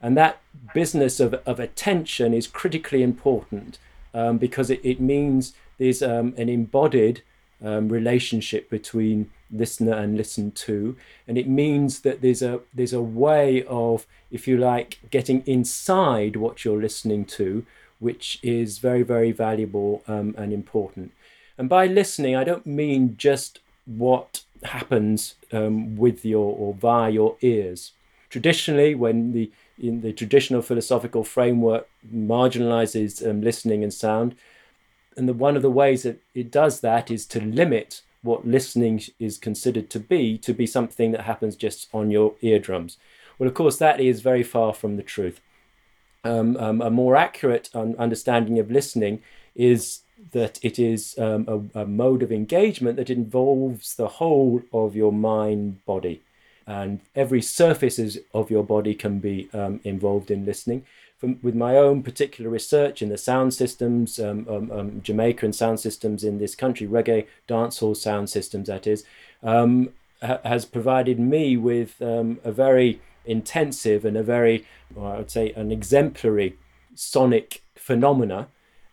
[0.00, 0.40] And that
[0.74, 3.78] business of, of attention is critically important
[4.14, 7.22] um, because it, it means there's um, an embodied
[7.64, 10.96] um, relationship between listener and listened to.
[11.28, 16.36] And it means that there's a, there's a way of, if you like, getting inside
[16.36, 17.64] what you're listening to,
[17.98, 21.12] which is very, very valuable um, and important.
[21.58, 27.36] And by listening, I don't mean just what happens um, with your or via your
[27.40, 27.92] ears.
[28.30, 34.34] Traditionally, when the in the traditional philosophical framework marginalizes um, listening and sound,
[35.16, 39.02] and the, one of the ways that it does that is to limit what listening
[39.18, 42.96] is considered to be to be something that happens just on your eardrums.
[43.38, 45.40] Well, of course, that is very far from the truth.
[46.24, 49.22] Um, um, a more accurate understanding of listening
[49.56, 54.94] is that it is um, a, a, mode of engagement that involves the whole of
[54.94, 56.22] your mind body.
[56.64, 60.86] And every surface of your body can be um, involved in listening.
[61.22, 65.78] From, with my own particular research in the sound systems, um, um, um, Jamaican sound
[65.78, 69.04] systems in this country, reggae dancehall sound systems, that is,
[69.40, 69.90] um,
[70.20, 75.52] ha- has provided me with a very intensive and a very, well, I would say,
[75.52, 76.56] an exemplary
[76.96, 78.48] sonic phenomena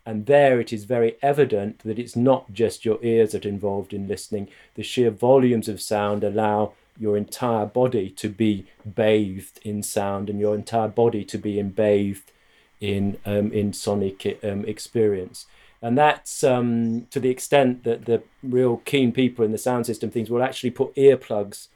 [0.06, 3.94] and there it is very evident that it's not just your ears that are involved
[3.94, 4.48] in listening.
[4.76, 8.66] The sheer volumes of sound allow your entire body to be
[8.96, 12.32] bathed in sound and your entire body to be bathed
[12.80, 15.46] in um, in sonic um, experience.
[15.82, 20.12] And that's um, to the extent that the real keen people in the sound system
[20.12, 21.68] things will actually put earplugs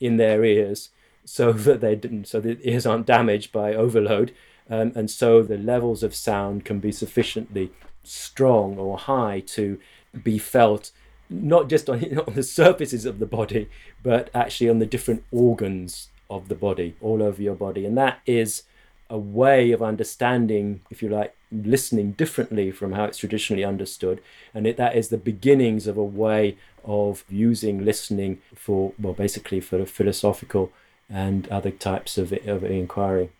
[0.00, 0.90] in their ears
[1.24, 4.32] so that they didn't, so the ears aren't damaged by overload
[4.70, 7.72] um, and so the levels of sound can be sufficiently
[8.04, 9.78] strong or high to
[10.22, 10.92] be felt
[11.30, 13.68] not just on, on the surfaces of the body,
[14.02, 17.86] but actually on the different organs of the body, all over your body.
[17.86, 18.64] And that is
[19.08, 24.20] a way of understanding, if you like, listening differently from how it's traditionally understood.
[24.54, 29.60] And it, that is the beginnings of a way of using listening for, well, basically
[29.60, 30.70] for philosophical
[31.08, 33.30] and other types of, of inquiry.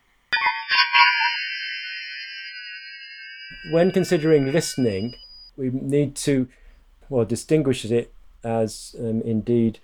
[3.70, 5.14] when considering listening,
[5.56, 6.48] we need to
[7.10, 8.12] well distinguishes it
[8.42, 9.78] as um, indeed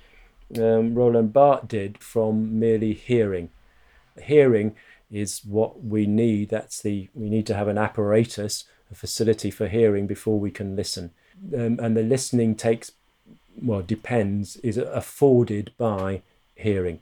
[0.56, 3.50] um, Roland Barthes did from merely hearing.
[4.22, 4.74] Hearing
[5.10, 6.48] is what we need.
[6.48, 10.74] That's the we need to have an apparatus, a facility for hearing before we can
[10.74, 11.10] listen,
[11.54, 12.92] um, and the listening takes
[13.60, 16.22] well depends is afforded by
[16.54, 17.00] hearing.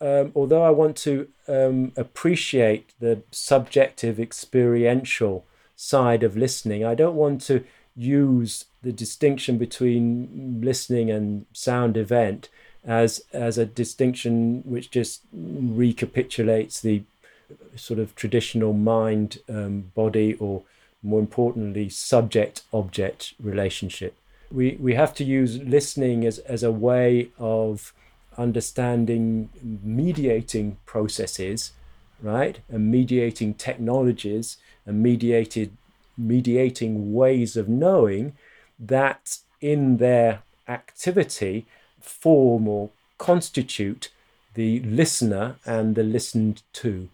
[0.00, 6.84] Um, although I want to um, appreciate the subjective experiential side of listening.
[6.84, 7.64] I don't want to
[7.96, 12.48] use the distinction between listening and sound event
[12.84, 17.02] as as a distinction which just recapitulates the
[17.76, 20.62] sort of traditional mind um, body or
[21.02, 24.14] more importantly subject object relationship.
[24.52, 27.92] We we have to use listening as as a way of
[28.36, 29.48] understanding
[29.82, 31.72] mediating processes
[32.24, 32.58] right?
[32.68, 34.56] And mediating technologies
[34.86, 35.76] and mediated
[36.16, 38.34] mediating ways of knowing
[38.78, 41.66] that in their activity
[42.00, 44.10] form or constitute
[44.54, 47.08] the listener and the listened to.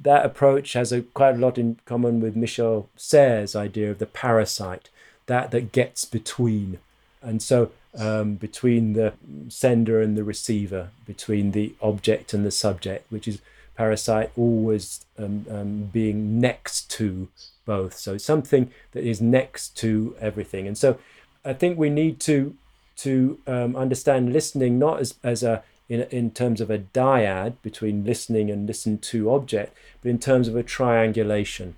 [0.00, 4.06] That approach has a, quite a lot in common with Michel Serres' idea of the
[4.06, 4.88] parasite,
[5.26, 6.78] that that gets between.
[7.20, 9.12] And so um, between the
[9.48, 13.40] sender and the receiver, between the object and the subject, which is
[13.76, 17.28] parasite always um, um, being next to
[17.64, 17.96] both.
[17.96, 20.66] So something that is next to everything.
[20.66, 20.98] And so
[21.44, 22.56] I think we need to
[22.98, 28.04] to um, understand listening not as, as a in, in terms of a dyad between
[28.04, 31.74] listening and listened to object, but in terms of a triangulation.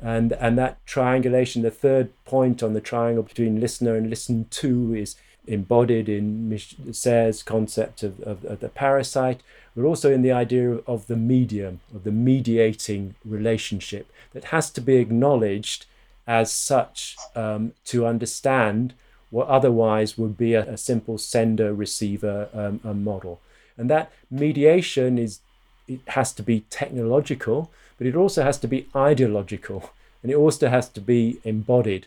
[0.00, 4.94] And, and that triangulation, the third point on the triangle between listener and listened to,
[4.94, 6.58] is embodied in
[6.92, 9.42] Serres' concept of, of, of, the parasite,
[9.74, 14.80] but also in the idea of the medium, of the mediating relationship that has to
[14.80, 15.86] be acknowledged
[16.26, 18.94] as such um, to understand
[19.30, 23.40] what otherwise would be a, a simple sender receiver um, model.
[23.76, 25.40] And that mediation is
[25.88, 29.90] it has to be technological, but it also has to be ideological,
[30.22, 32.06] and it also has to be embodied.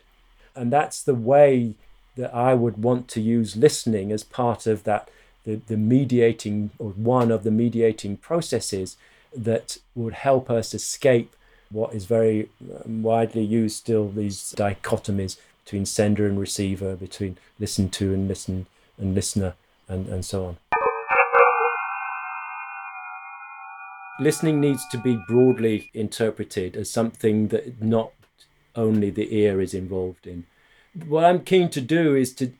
[0.55, 1.73] And that's the way
[2.15, 5.09] that I would want to use listening as part of that,
[5.45, 8.97] the, the mediating, or one of the mediating processes
[9.35, 11.35] that would help us escape
[11.71, 12.49] what is very
[12.85, 18.65] um, widely used still, these dichotomies between sender and receiver, between listen to and listen
[18.97, 19.55] and listener,
[19.87, 20.57] and, and so on.
[24.19, 28.11] Listening needs to be broadly interpreted as something that not
[28.75, 30.45] only the ear is involved in.
[31.07, 32.53] What I'm keen to do is to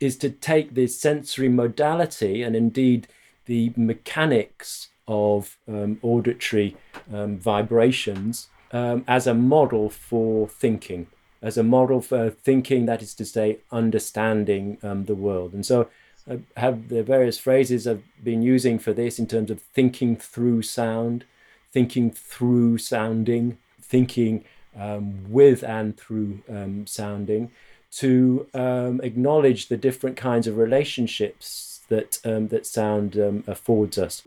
[0.00, 3.08] is to take the sensory modality and indeed
[3.46, 6.76] the mechanics of um, auditory
[7.12, 11.06] um, vibrations um, as a model for thinking,
[11.42, 15.52] as a model for thinking, that is to say, understanding um, the world.
[15.52, 15.88] And so
[16.28, 20.62] I have the various phrases I've been using for this in terms of thinking through
[20.62, 21.24] sound,
[21.70, 24.44] thinking through sounding, thinking
[24.76, 27.50] um, with and through um, sounding,
[27.96, 34.22] to um, acknowledge the different kinds of relationships that um, that sound um, affords us.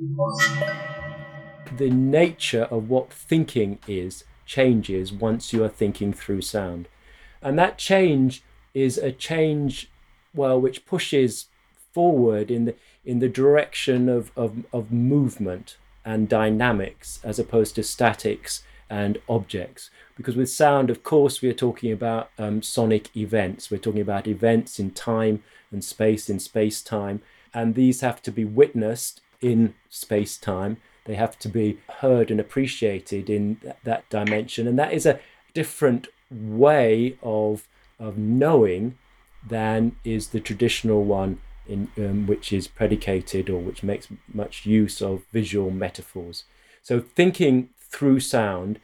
[1.78, 6.88] The nature of what thinking is changes once you are thinking through sound,
[7.42, 9.90] and that change is a change,
[10.34, 11.48] well, which pushes
[11.94, 17.84] forward in the in the direction of, of, of movement and dynamics as opposed to
[17.84, 19.90] statics and objects.
[20.18, 23.70] Because with sound, of course, we are talking about um, sonic events.
[23.70, 27.22] We're talking about events in time and space, in space time.
[27.54, 30.78] And these have to be witnessed in space time.
[31.06, 34.68] They have to be heard and appreciated in th- that dimension.
[34.68, 35.20] And that is a
[35.54, 37.68] different way of,
[38.00, 38.98] of knowing
[39.48, 45.02] than is the traditional one in um, which is predicated or which makes much use
[45.02, 46.44] of visual metaphors.
[46.82, 48.80] So thinking through sound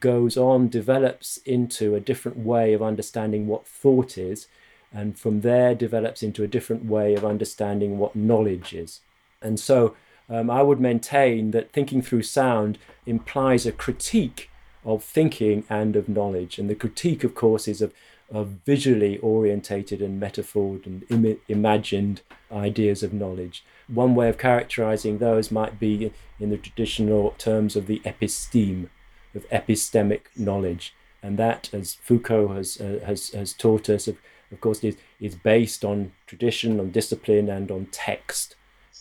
[0.00, 4.48] goes on, develops into a different way of understanding what thought is,
[4.92, 9.00] and from there develops into a different way of understanding what knowledge is.
[9.42, 9.94] And so
[10.28, 14.50] um, I would maintain that thinking through sound implies a critique
[14.84, 16.58] of thinking and of knowledge.
[16.58, 17.92] And the critique, of course, is of,
[18.30, 23.64] of visually orientated and metaphored and Im- imagined ideas of knowledge.
[23.88, 28.88] One way of characterizing those might be in the traditional terms of the episteme,
[29.36, 30.94] of epistemic knowledge.
[31.22, 34.16] And that, as Foucault has, uh, has, has taught us, of,
[34.52, 38.54] of course, is, is based on tradition, on discipline, and on text.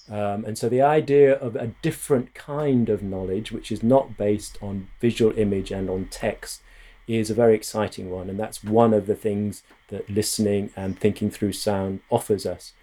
[0.09, 4.57] Um, and so the idea of a different kind of knowledge, which is not based
[4.61, 6.61] on visual image and on text,
[7.07, 8.29] is a very exciting one.
[8.29, 12.73] And that's one of the things that listening and thinking through sound offers us.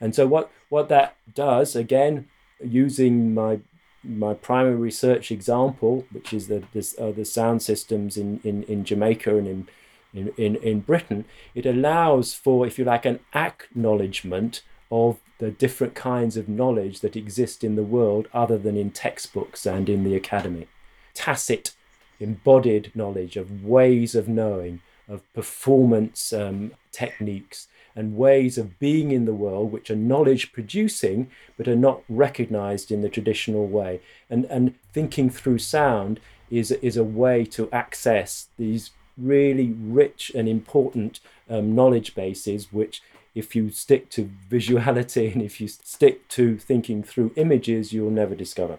[0.00, 2.28] And so what, what that does, again,
[2.62, 3.60] using my
[4.02, 6.62] my primary research example, which is the
[6.98, 9.68] uh, the sound systems in, in, in Jamaica and in,
[10.12, 11.24] in, in, in Britain,
[11.54, 17.16] it allows for, if you like, an acknowledgement of the different kinds of knowledge that
[17.16, 20.66] exist in the world other than in textbooks and in the academy.
[21.14, 21.72] Tacit,
[22.18, 29.24] embodied knowledge of ways of knowing, of performance um, techniques, and ways of being in
[29.24, 34.00] the world which are knowledge producing but are not recognized in the traditional way.
[34.28, 40.48] And, and thinking through sound is, is a way to access these really rich and
[40.48, 43.02] important um, knowledge bases which
[43.34, 48.34] if you stick to visuality and if you stick to thinking through images, you'll never
[48.34, 48.78] discover.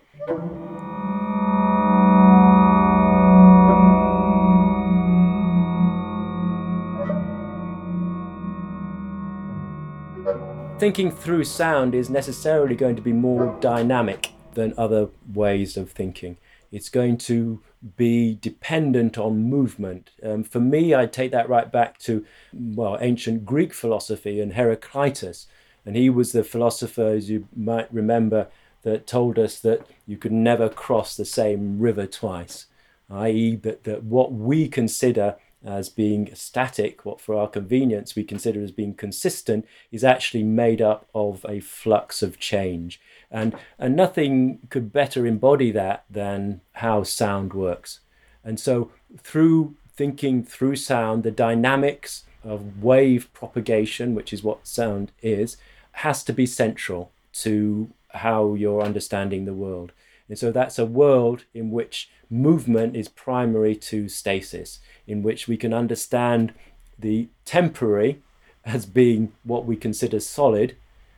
[10.82, 16.36] Thinking through sound is necessarily going to be more dynamic than other ways of thinking.
[16.72, 17.62] It's going to
[17.98, 20.10] be dependent on movement.
[20.24, 25.46] Um, for me, I take that right back to well ancient Greek philosophy and Heraclitus,
[25.86, 28.48] and he was the philosopher, as you might remember,
[28.82, 32.66] that told us that you could never cross the same river twice,
[33.12, 38.64] i.e., that, that what we consider as being static, what for our convenience we consider
[38.64, 43.00] as being consistent, is actually made up of a flux of change.
[43.30, 48.00] And, and nothing could better embody that than how sound works.
[48.44, 55.12] And so, through thinking through sound, the dynamics of wave propagation, which is what sound
[55.22, 55.58] is,
[55.92, 59.92] has to be central to how you're understanding the world.
[60.32, 65.58] And so, that's a world in which movement is primary to stasis in which we
[65.58, 66.54] can understand
[66.98, 68.22] the temporary
[68.64, 70.76] as being what we consider solid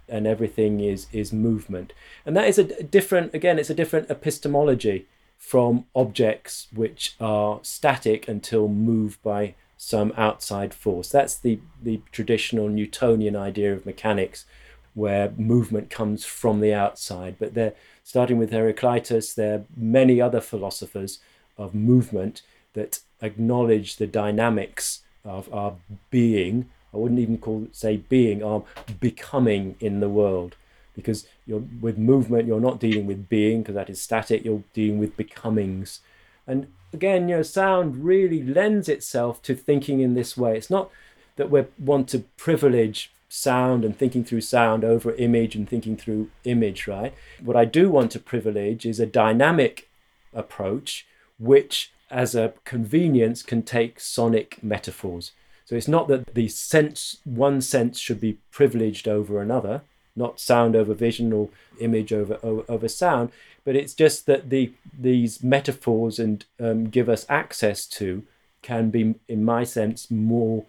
[0.10, 1.94] and everything is is movement
[2.26, 5.06] and that is a different again it's a different epistemology
[5.44, 9.54] from objects which are static until moved by
[9.84, 11.10] some outside force.
[11.10, 14.46] That's the, the traditional Newtonian idea of mechanics,
[14.94, 17.36] where movement comes from the outside.
[17.38, 17.74] But they're
[18.04, 21.20] starting with Heraclitus, there are many other philosophers
[21.58, 22.42] of movement
[22.74, 25.76] that acknowledge the dynamics of our
[26.10, 26.70] being.
[26.94, 28.64] I wouldn't even call say being, our
[29.00, 30.56] becoming in the world.
[30.96, 35.00] Because you're with movement, you're not dealing with being, because that is static, you're dealing
[35.00, 36.02] with becomings.
[36.46, 40.56] And again, you know, sound really lends itself to thinking in this way.
[40.56, 40.92] It's not
[41.36, 46.30] that we want to privilege sound and thinking through sound over image and thinking through
[46.44, 47.16] image, right?
[47.42, 49.90] What I do want to privilege is a dynamic
[50.34, 51.08] approach,
[51.40, 55.32] which, as a convenience, can take sonic metaphors.
[55.66, 59.82] So it's not that the sense, one sense should be privileged over another,
[60.16, 61.50] not sound over vision or
[61.80, 63.32] image over, over, over sound,
[63.66, 68.22] but it's just that the these metaphors and um, give us access to
[68.62, 70.66] can be, in my sense, more,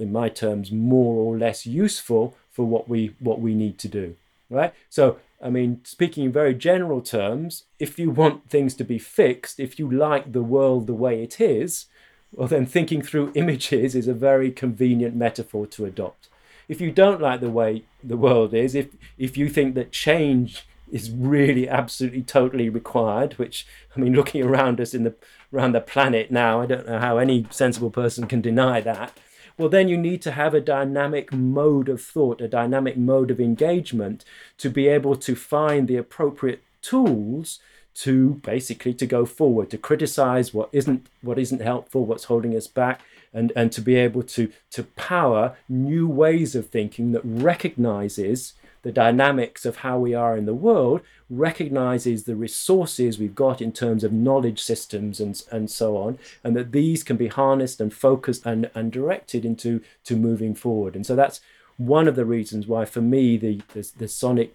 [0.00, 4.16] in my terms, more or less useful for what we what we need to do,
[4.48, 4.72] right?
[4.88, 9.60] So, I mean, speaking in very general terms, if you want things to be fixed,
[9.60, 11.86] if you like the world the way it is,
[12.32, 16.28] well, then thinking through images is a very convenient metaphor to adopt.
[16.68, 18.88] If you don't like the way the world is, if
[19.18, 23.66] if you think that change is really absolutely totally required which
[23.96, 25.14] i mean looking around us in the
[25.52, 29.12] around the planet now i don't know how any sensible person can deny that
[29.58, 33.40] well then you need to have a dynamic mode of thought a dynamic mode of
[33.40, 34.24] engagement
[34.58, 37.58] to be able to find the appropriate tools
[37.94, 42.66] to basically to go forward to criticize what isn't what isn't helpful what's holding us
[42.66, 43.00] back
[43.32, 48.54] and and to be able to to power new ways of thinking that recognizes
[48.86, 53.72] the dynamics of how we are in the world, recognizes the resources we've got in
[53.72, 57.92] terms of knowledge systems and, and so on, and that these can be harnessed and
[57.92, 60.94] focused and, and directed into to moving forward.
[60.94, 61.40] And so that's
[61.78, 64.54] one of the reasons why, for me, the, the, the sonic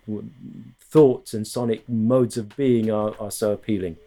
[0.79, 3.97] thoughts and sonic modes of being are, are so appealing.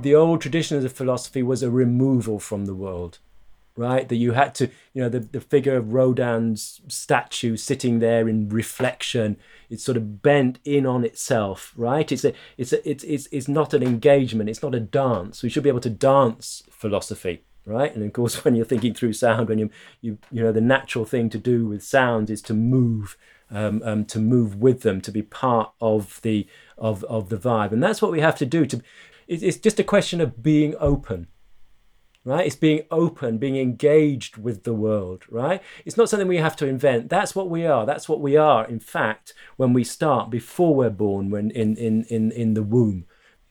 [0.00, 3.18] The old tradition of philosophy was a removal from the world
[3.76, 4.08] right?
[4.08, 8.48] That you had to, you know, the, the figure of Rodin's statue sitting there in
[8.48, 9.36] reflection,
[9.68, 12.10] it's sort of bent in on itself, right?
[12.10, 15.42] It's a, it's a, it's, it's, it's not an engagement, it's not a dance.
[15.42, 17.94] We should be able to dance philosophy, right?
[17.94, 19.70] And of course, when you're thinking through sound, when you,
[20.00, 23.16] you, you know, the natural thing to do with sound is to move,
[23.50, 26.46] um, um, to move with them, to be part of the,
[26.78, 27.72] of, of the vibe.
[27.72, 28.80] And that's what we have to do to,
[29.26, 31.28] it's just a question of being open
[32.24, 32.46] right?
[32.46, 35.62] It's being open, being engaged with the world, right?
[35.84, 37.10] It's not something we have to invent.
[37.10, 37.84] That's what we are.
[37.84, 42.04] That's what we are, in fact, when we start, before we're born, when in, in,
[42.04, 43.04] in, in the womb.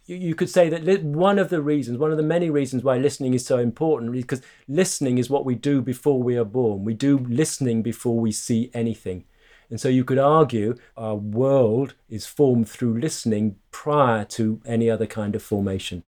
[0.06, 2.98] You, you could say that one of the reasons, one of the many reasons why
[2.98, 6.84] listening is so important is because listening is what we do before we are born.
[6.84, 9.26] We do listening before we see anything.
[9.70, 15.08] And so you could argue our world is formed through listening prior to any other
[15.08, 16.04] kind of formation.